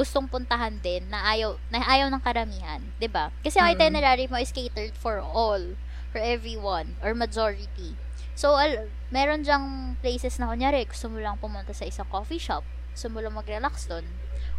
[0.00, 2.80] gustong puntahan din na ayaw, na ayaw ng karamihan.
[2.96, 3.76] 'di ba Kasi ang Mm.
[3.76, 5.76] itinerary mo is catered for all,
[6.08, 7.92] for everyone, or majority.
[8.32, 9.66] So, al- meron dyang
[9.98, 13.84] places na kunyari, gusto mo lang pumunta sa isang coffee shop, gusto mo lang mag-relax
[13.84, 14.08] doon,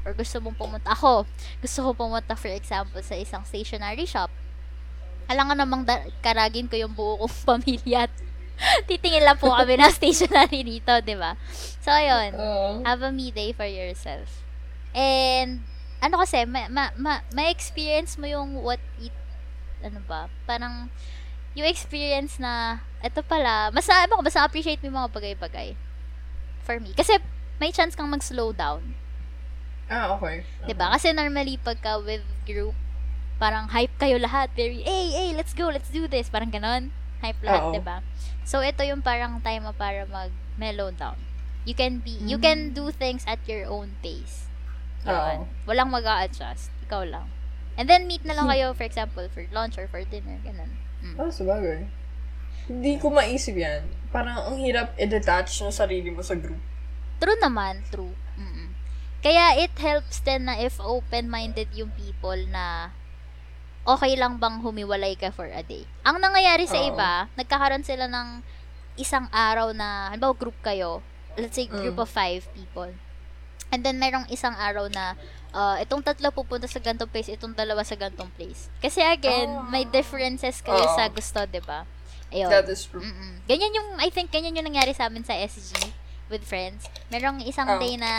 [0.02, 1.26] or gusto mong pumunta, ako,
[1.58, 4.30] gusto ko pumunta, for example, sa isang stationery shop,
[5.26, 8.14] alam nga namang da- karagin ko yung buo kong pamilya at
[8.86, 11.34] titingin lang po kami na stationery dito, di ba?
[11.82, 12.38] So, ayun.
[12.38, 12.86] Oo.
[12.86, 14.46] Have a me day for yourself.
[14.92, 15.64] And,
[16.04, 19.16] ano kasi, ma, ma, ma, ma-experience mo yung what it,
[19.84, 20.92] ano ba, parang,
[21.56, 25.76] yung experience na, eto pala, mas, ano ko, mas appreciate mo yung mga bagay-bagay.
[26.64, 26.92] For me.
[26.96, 27.20] Kasi,
[27.62, 28.98] may chance kang mag-slow down.
[29.92, 30.48] Ah, okay.
[30.64, 30.88] 'Di ba?
[30.96, 32.72] Kasi normally pagka with group,
[33.36, 34.48] parang hype kayo lahat.
[34.56, 36.32] Very, hey, hey, let's go, let's do this.
[36.32, 36.96] Parang ganon.
[37.20, 37.72] Hype lahat, Oo.
[37.76, 38.00] 'di ba?
[38.48, 41.20] So ito yung parang time mo para mag mellow down.
[41.68, 44.50] You can be, you can do things at your own pace.
[45.08, 45.48] Oo.
[45.66, 47.26] Walang mag adjust Ikaw lang.
[47.80, 50.38] And then meet na lang kayo, for example, for lunch or for dinner.
[50.44, 50.70] Ganun.
[51.02, 51.16] Mm.
[51.18, 51.88] Ah, sabagay.
[52.68, 53.82] Hindi ko maisip yan.
[54.12, 56.60] Parang ang hirap i-detach ng sarili mo sa group.
[57.18, 58.12] True naman, true.
[58.38, 58.70] Mm-mm.
[59.22, 62.92] Kaya it helps din na if open-minded yung people na
[63.88, 65.86] okay lang bang humiwalay ka for a day.
[66.06, 66.90] Ang nangyayari sa Oo.
[66.92, 68.42] iba, nagkakaroon sila ng
[68.98, 71.02] isang araw na, halimbawa group kayo,
[71.34, 72.04] let's say group Mm.
[72.04, 72.92] of five people.
[73.72, 75.16] And then merong isang araw na
[75.52, 78.68] uh, itong tatlo pupunta sa gantong place, itong dalawa sa gantong place.
[78.78, 79.64] Kasi again, Oh.
[79.66, 80.94] may differences kayo Oo.
[80.94, 81.88] sa gusto, 'di ba?
[82.30, 82.48] Ayun.
[82.48, 83.00] That is true.
[83.00, 83.44] Mm-mm.
[83.44, 85.72] Ganyan yung, I think, ganyan yung nangyari sa amin sa SG
[86.28, 86.88] with friends.
[87.08, 87.76] Merong isang Oh.
[87.76, 88.12] day na,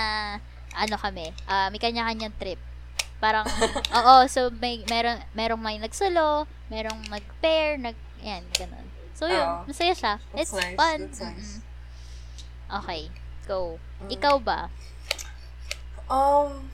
[0.73, 2.61] ano kami, ah may kanya-kanyang trip.
[3.17, 3.45] Parang,
[3.99, 8.85] oo, so may, meron, merong may nag-solo, merong nag-pair, nag, yan, ganun.
[9.13, 9.65] So yun, Oo.
[9.65, 10.15] masaya siya.
[10.33, 10.99] That's It's nice, fun.
[11.07, 11.51] that's nice.
[11.57, 11.71] Mm-mm.
[12.75, 13.03] Okay,
[13.45, 13.77] go.
[14.01, 14.11] Mm.
[14.11, 14.69] Ikaw ba?
[16.11, 16.69] Um,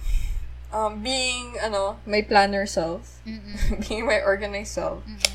[0.72, 3.55] um, being, ano, my planner self, Mm-mm.
[3.89, 5.33] being my organized self, Mm-mm.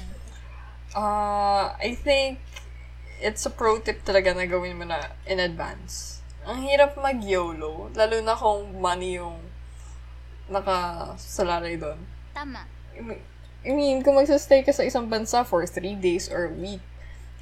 [0.95, 2.39] uh, I think
[3.21, 6.19] it's a pro tip talaga na gawin mo na in advance.
[6.43, 9.39] Ang hirap mag-YOLO, lalo na kung money yung
[10.51, 11.99] nakasalalay doon.
[12.35, 12.67] Tama.
[12.97, 13.25] I mean-
[13.63, 16.83] I mean, kung magsastay ka sa isang bansa for three days or a week,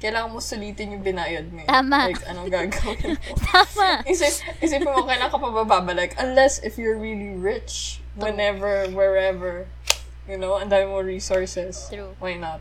[0.02, 1.62] kailangan mo sulitin yung binayad mo.
[1.62, 1.68] eh.
[1.70, 2.10] Tama.
[2.10, 3.14] Like, anong gagawin mo?
[3.46, 4.02] Tama.
[4.02, 6.18] Isip, isipin mo, kailan ka pa bababalik?
[6.18, 9.70] Unless if you're really rich, whenever, wherever,
[10.26, 11.86] you know, and dami mo resources.
[11.86, 12.18] True.
[12.18, 12.58] Why not?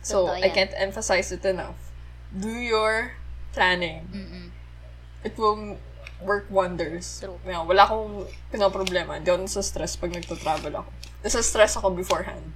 [0.00, 0.54] So, Totoo I yan.
[0.54, 1.76] can't emphasize it enough.
[2.30, 3.18] Do your
[3.50, 4.06] planning.
[4.14, 4.46] Mm-mm.
[5.26, 5.76] It will
[6.22, 7.18] work wonders.
[7.20, 7.36] True.
[7.44, 9.18] Yan, wala akong pinaproblema.
[9.18, 10.88] Hindi ako sa stress pag nagta-travel ako.
[11.20, 12.54] Nasa stress ako beforehand.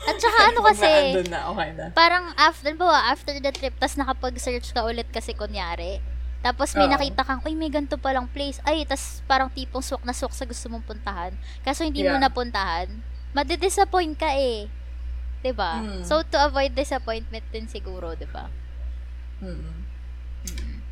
[0.00, 0.88] At saka ano kasi,
[1.32, 1.86] na, okay na.
[1.92, 5.98] parang after, ba, after the trip, tas nakapag-search ka ulit kasi kunyari.
[6.40, 6.94] Tapos may Oo.
[6.96, 8.62] nakita kang, uy, may ganito palang place.
[8.64, 11.36] Ay, tas parang tipong swak na swak sa gusto mong puntahan.
[11.60, 12.24] Kaso hindi mo Yeah.
[12.24, 12.88] napuntahan.
[13.30, 14.66] Madidisappoint ka eh.
[15.40, 15.80] 'Di ba?
[15.80, 16.02] Mm.
[16.02, 18.48] So, to avoid disappointment din siguro, 'di ba?
[19.40, 19.84] Mm-mm.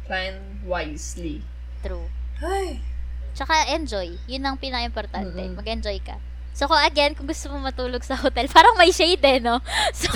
[0.04, 1.40] Plan wisely.
[1.80, 2.08] True.
[2.40, 2.80] Ay.
[3.32, 4.16] Tsaka enjoy.
[4.26, 5.32] Yun ang pinaka-importante.
[5.32, 5.56] Mm-mm.
[5.56, 6.16] Mag-enjoy ka.
[6.58, 9.62] So, kung again, kung gusto mo matulog sa hotel, parang may shade eh, no?
[9.94, 10.10] So,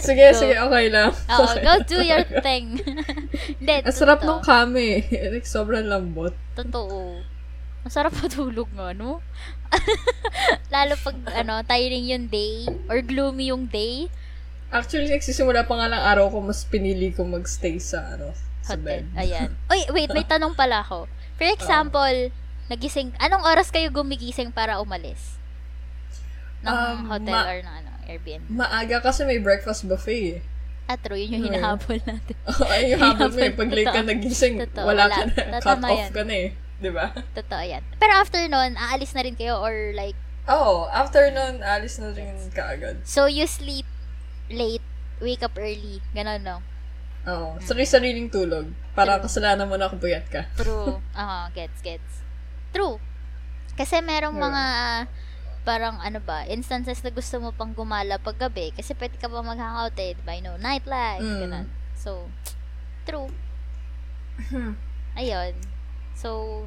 [0.00, 0.38] Sige, Go.
[0.40, 1.12] sige, okay lang.
[1.12, 1.60] oo, Okay.
[1.68, 2.80] go do your thing.
[3.54, 5.04] Hindi, Ang sarap nung kami.
[5.28, 6.32] like, sobrang lambot.
[6.54, 7.20] Totoo.
[7.84, 9.20] Masarap matulog nga, no?
[10.68, 14.08] Lalo pag, ano, tiring yung day, or gloomy yung day,
[14.68, 19.00] Actually, nagsisimula pa nga lang araw ko, mas pinili ko magstay sa, ano, sa hotel.
[19.00, 19.16] bed.
[19.16, 19.48] Ayan.
[19.66, 21.08] Uy, wait, may tanong pala ako.
[21.36, 22.28] For example,
[22.68, 25.36] nagising, anong oras kayo gumigising para umalis?
[26.60, 28.46] Ng Um, hotel ma- or ng ano, Airbnb?
[28.48, 30.40] Maaga kasi may breakfast buffet eh.
[30.84, 31.48] Ah, true, yun yung Hmm.
[31.52, 32.36] hinahabol natin.
[32.72, 33.52] Ay, yung habol mo eh.
[33.52, 35.14] Pag late ka nagising, Totoo, wala wala.
[35.14, 35.32] ka na.
[35.54, 36.10] Totoo Cut off yan.
[36.10, 36.48] ka na eh.
[36.78, 37.06] Di ba?
[37.30, 37.82] Totoo yan.
[37.94, 40.16] Pero after nun, aalis na rin kayo or like,
[40.48, 40.88] Oo.
[40.88, 43.04] Oh, after nun, alis na rin kaagad.
[43.04, 43.84] so you sleep
[44.48, 44.80] late,
[45.18, 46.64] wake up early, ganon no?
[47.28, 47.60] Oo.
[47.60, 48.64] Sarili-sariling tulog.
[48.96, 50.48] Para kasalanan mo na kung puyat ka.
[50.56, 51.04] True.
[51.12, 52.24] Ah, gets, gets.
[52.70, 52.96] True.
[53.74, 54.44] Kasi merong Yeah.
[54.44, 54.64] mga
[55.62, 59.44] parang ano ba, instances na gusto mo pang gumala pag gabi kasi pwede ka pa
[59.44, 60.32] mag-hangout eh, diba?
[60.32, 61.40] You know, nightlife, Mm.
[61.44, 61.66] ganun.
[61.92, 62.24] So,
[63.04, 63.28] true.
[64.48, 64.80] Hmm.
[65.12, 65.52] Ayun.
[66.14, 66.64] So,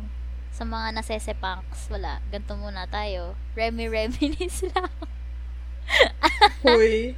[0.52, 2.22] sa mga nasesepanks, wala.
[2.30, 3.34] Ganto muna tayo.
[3.56, 4.92] Remy reminis lang.
[6.62, 7.18] Huy.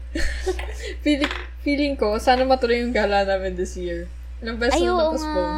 [1.02, 4.08] feeling, feeling ko, sana matuloy yung gala namin this year.
[4.40, 5.56] Ilang beses na na-postpone.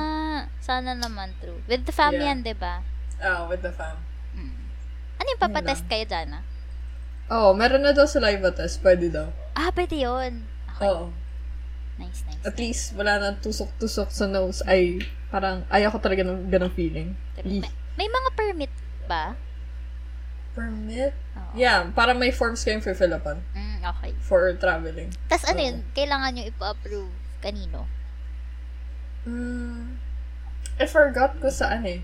[0.57, 1.61] Sana naman true.
[1.65, 2.34] With the family Yeah.
[2.34, 2.82] yan, diba?
[3.20, 3.95] Ah, with the fam.
[4.36, 4.55] Mm.
[5.20, 6.43] Ano yung papatest kayo dyan, ah?
[7.26, 8.84] Oo, oh, meron na daw sa live test.
[8.86, 9.32] Pwede daw.
[9.57, 10.45] Ah, pwede yun.
[10.76, 10.86] Okay.
[10.86, 11.09] Oo.
[11.95, 12.43] Nice, nice.
[12.43, 14.59] At least, wala na tusok-tusok sa nose.
[14.68, 14.99] Ay,
[15.32, 17.16] parang, ayaw ko talaga ng ganong feeling.
[17.39, 17.63] May,
[17.95, 18.74] may mga permit
[19.07, 19.34] ba?
[20.51, 21.16] Permit?
[21.39, 21.51] Oo.
[21.55, 24.11] Yeah, para may forms kayong fill upan Mm, okay.
[24.24, 25.11] for traveling.
[25.32, 25.68] Tapos ano Oo.
[25.72, 27.88] yun, kailangan nyo ipa-approve kanino?
[29.26, 29.97] Mm,
[30.78, 31.99] I forgot ko saan eh.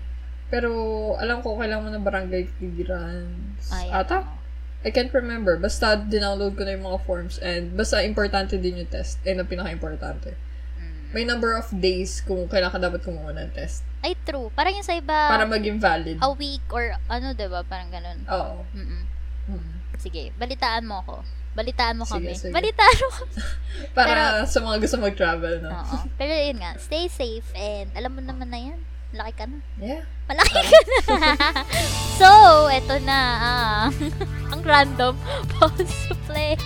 [0.52, 0.70] Pero,
[1.16, 3.72] alam ko kailangan mo ng barangay clearance.
[3.72, 4.20] Ay, Ata?
[4.20, 4.36] ano.
[4.82, 5.56] I can't remember.
[5.56, 9.22] Basta, dinownload ko na yung mga forms and basta importante din yung test.
[9.22, 10.34] Eh, na pinaka-importante.
[10.76, 11.14] Mm.
[11.14, 13.86] may number of days kung kailan ka dapat kumuha ng test.
[14.02, 14.50] Ay, true.
[14.52, 16.18] Parang yung sa iba, Para maging valid.
[16.18, 17.62] a week or ano, diba?
[17.64, 18.18] Parang ganun.
[18.26, 18.66] Oo.
[18.74, 19.02] Mm-mm.
[19.48, 19.72] Mm.
[19.96, 21.22] Sige, balitaan mo ako.
[21.52, 22.34] Balitaan mo Sige, kami.
[22.34, 22.50] sige.
[22.50, 23.32] Balitaan mo kami.
[23.96, 25.70] Para sa mga gusto mag-travel, no?
[25.70, 25.96] Oo.
[26.18, 28.80] Pero yun nga, stay safe and alam mo naman na yan.
[29.12, 29.58] Malaki ka na.
[29.76, 30.02] Yeah.
[30.24, 31.30] Malaki ka na.
[32.20, 32.28] so,
[32.72, 33.20] eto na.
[33.36, 33.86] Ah.
[34.56, 35.14] Ang random.
[35.52, 36.56] Pause to play.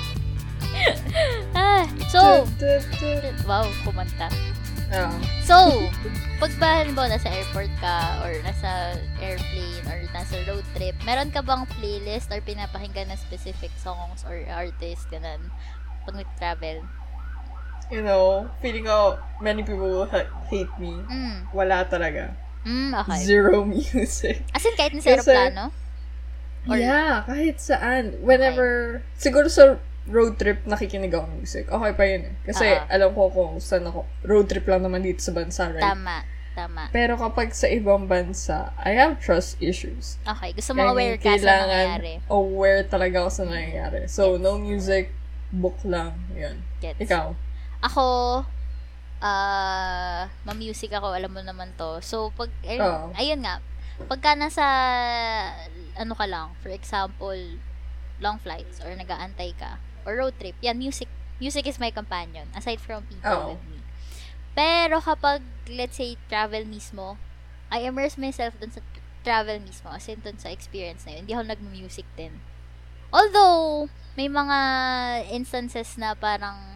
[1.59, 1.83] ah,
[2.13, 2.47] so,
[3.47, 4.31] wow, kumanta.
[4.95, 5.19] Oo.
[5.43, 5.57] So,
[6.39, 11.43] pag ba, halimbawa, nasa airport ka, or nasa airplane, or nasa road trip, meron ka
[11.43, 15.51] bang playlist or pinapakinggan na specific songs or artist, ganun,
[16.07, 16.87] pag nag-travel?
[17.87, 20.99] You know, feeling ko many people will ha- hate me.
[21.03, 21.47] Mm.
[21.51, 22.35] Wala talaga.
[22.67, 23.19] Mm, okay.
[23.23, 24.43] Zero music.
[24.51, 25.65] As in, kahit nasa Kasi- aeroplano?
[26.67, 28.19] Or- yeah, kahit saan.
[28.21, 31.65] Whenever, siguro sa road trip, nakikinig ako ng music.
[31.67, 32.35] Okay pa yun eh.
[32.43, 32.91] Kasi Oo.
[32.91, 34.03] alam ko kung saan ako.
[34.23, 35.79] Road trip lang naman dito sa bansa, right?
[35.79, 36.27] Tama.
[36.57, 36.91] Tama.
[36.91, 40.19] Pero kapag sa ibang bansa, I have trust issues.
[40.27, 40.57] Okay.
[40.59, 42.15] Gusto mo Kaya aware ka sa nangyayari.
[42.27, 44.01] aware talaga ako sa nangyayari.
[44.09, 45.15] So, no music,
[45.53, 46.19] book lang.
[46.33, 46.67] Yun.
[46.81, 46.99] Gets.
[46.99, 47.46] Ikaw?
[47.85, 48.05] Ako,
[49.21, 52.01] ah, ma-music ako, alam mo naman to.
[52.01, 53.13] So, pag, ay- Oo.
[53.17, 53.61] ayun nga,
[54.09, 54.65] pagka nasa,
[55.97, 57.41] ano ka lang, for example,
[58.21, 61.09] long flights, or nag-aantay ka, or road trip, yan, music,
[61.41, 63.49] music is my companion, aside from people Oo.
[63.57, 63.81] with me.
[64.57, 67.21] Pero kapag, let's say, travel mismo,
[67.69, 68.81] I immerse myself dun sa
[69.27, 71.27] travel mismo, as in dun sa experience na yun.
[71.27, 72.41] Hindi ako nag-music din.
[73.11, 74.59] Although, may mga
[75.29, 76.76] instances na parang,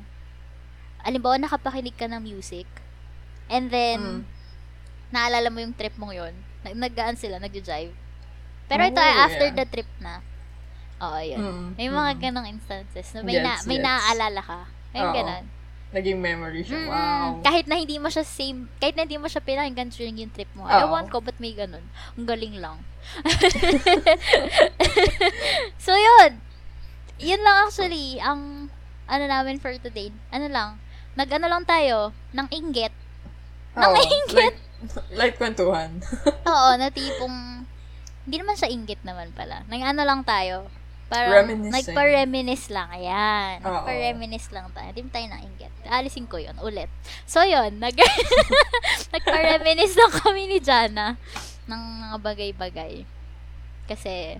[1.05, 2.67] alimbawa, nakapakinig ka ng music,
[3.49, 4.21] and then, Mm.
[5.11, 7.93] naalala mo yung trip mo nag naggaan sila, nagja-jive.
[8.71, 9.59] Pero ito Oh, ay after yeah.
[9.59, 10.23] the trip na.
[11.01, 11.41] Oo, yun.
[11.41, 12.21] Mm, May mga mm.
[12.21, 13.87] ganong instances na may, na, Gets, may gets.
[13.89, 14.61] naaalala ka.
[14.93, 15.45] May ganon.
[15.91, 16.79] Naging memory siya.
[16.87, 16.93] Mm-mm.
[16.93, 17.43] Wow.
[17.43, 20.47] Kahit na hindi mo siya same, kahit na hindi mo siya pinakinggan during yung trip
[20.55, 20.63] mo.
[20.63, 20.71] Oo.
[20.87, 21.83] Ewan ko, ba't may ganon?
[22.15, 22.79] Ang galing lang.
[25.83, 26.39] so, yun.
[27.19, 28.71] Yun lang actually, ang,
[29.11, 30.15] ano namin for today.
[30.31, 30.79] Ano lang,
[31.15, 32.95] nag-ano lang tayo, ng inggit.
[33.77, 34.35] Oo, Nangingit.
[34.35, 34.59] Like,
[35.13, 36.01] like kwentuhan.
[36.51, 37.67] Oo, na tipong,
[38.27, 39.63] hindi naman siya inggit naman pala.
[39.67, 40.67] Nang ano lang tayo.
[41.11, 41.91] Parang, Reminiscing.
[41.91, 42.87] nagpa-reminisce lang.
[42.95, 43.59] Ayan.
[43.67, 43.83] Oo.
[43.83, 44.95] Nagpa-reminisce lang tayo.
[44.95, 45.73] Hindi tayo nainggit.
[45.91, 46.87] Alisin ko yun, ulit.
[47.27, 47.83] So, yun.
[47.83, 47.99] Nag
[49.15, 51.19] nagpa-reminisce lang kami ni Jana
[51.67, 53.03] ng mga bagay-bagay.
[53.91, 54.39] Kasi,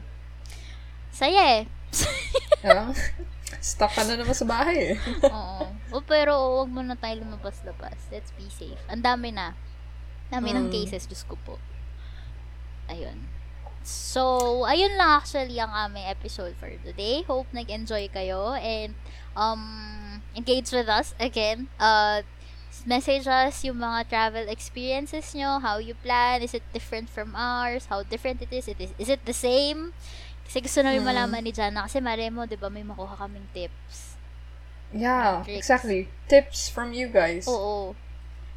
[1.11, 1.63] saya eh.
[3.61, 4.97] Stuck ka na naman sa bahay eh.
[5.27, 5.70] Oo.
[5.91, 8.09] O, pero huwag mo na tayo lumabas-labas.
[8.11, 8.79] Let's be safe.
[8.87, 9.55] Ang dami na.
[10.31, 10.73] Dami ng Mm.
[10.73, 11.59] cases, Diyos ko po.
[12.87, 13.27] Ayun.
[13.81, 17.25] So, ayun lang actually ang aming episode for today.
[17.25, 18.93] Hope nag-enjoy kayo and
[19.33, 21.67] um engage with us again.
[21.81, 22.21] Uh
[22.87, 27.91] message us yung mga travel experiences nyo, how you plan, is it different from ours,
[27.91, 29.91] how different it is, it is, is it the same?
[30.47, 31.09] Kasi gusto namin Mm.
[31.11, 34.10] malaman ni Jana kasi mare mo, di ba, may makuha kaming tips.
[34.91, 35.59] Yeah, Tricks.
[35.67, 36.09] exactly.
[36.27, 37.47] Tips from you guys.
[37.47, 37.95] Oo.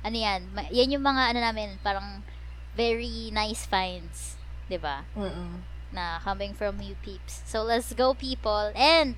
[0.03, 0.49] Ano yan?
[0.73, 2.25] Yan yung mga ano namin, parang
[2.73, 4.35] very nice finds.
[4.73, 5.61] ba Mm-mm.
[5.93, 7.45] Na coming from you peeps.
[7.45, 8.73] So, let's go people.
[8.73, 9.13] And,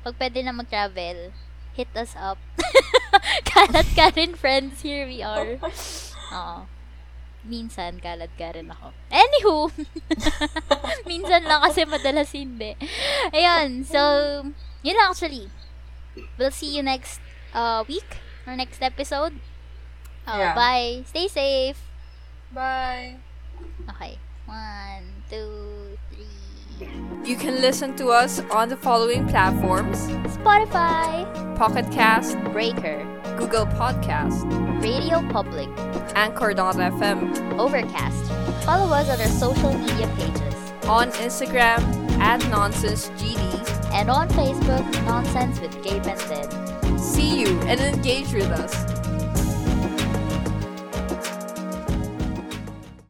[0.00, 1.36] pag pwede na mag-travel,
[1.76, 2.40] hit us up.
[3.52, 4.80] kalat ka rin, friends.
[4.80, 5.60] Here we are.
[6.36, 6.64] Oo.
[7.44, 8.96] Minsan, kalat ka rin ako.
[9.12, 9.70] Anywho,
[11.10, 12.74] minsan lang kasi madalas hindi.
[13.30, 14.00] Ayun, so,
[14.82, 15.46] yun lang actually.
[16.38, 17.20] We'll see you next
[17.54, 19.34] uh, week or next episode.
[20.26, 20.54] Oh, Yeah.
[20.54, 21.04] Bye.
[21.06, 21.78] Stay safe.
[22.52, 23.16] Bye.
[23.90, 24.18] Okay.
[24.46, 26.88] One, two, three.
[27.24, 30.06] You can listen to us on the following platforms
[30.36, 31.24] Spotify,
[31.56, 33.02] Pocket Cast, Breaker,
[33.36, 34.44] Google Podcast,
[34.82, 35.68] Radio Public,
[36.14, 38.24] Anchor.fm, Overcast.
[38.64, 40.54] Follow us on our social media pages.
[40.86, 41.82] on Instagram
[42.20, 43.92] at NonsenseGD.
[43.92, 47.00] And on Facebook, Nonsense with Gabe and Sid.
[47.00, 48.95] See you and engage with us.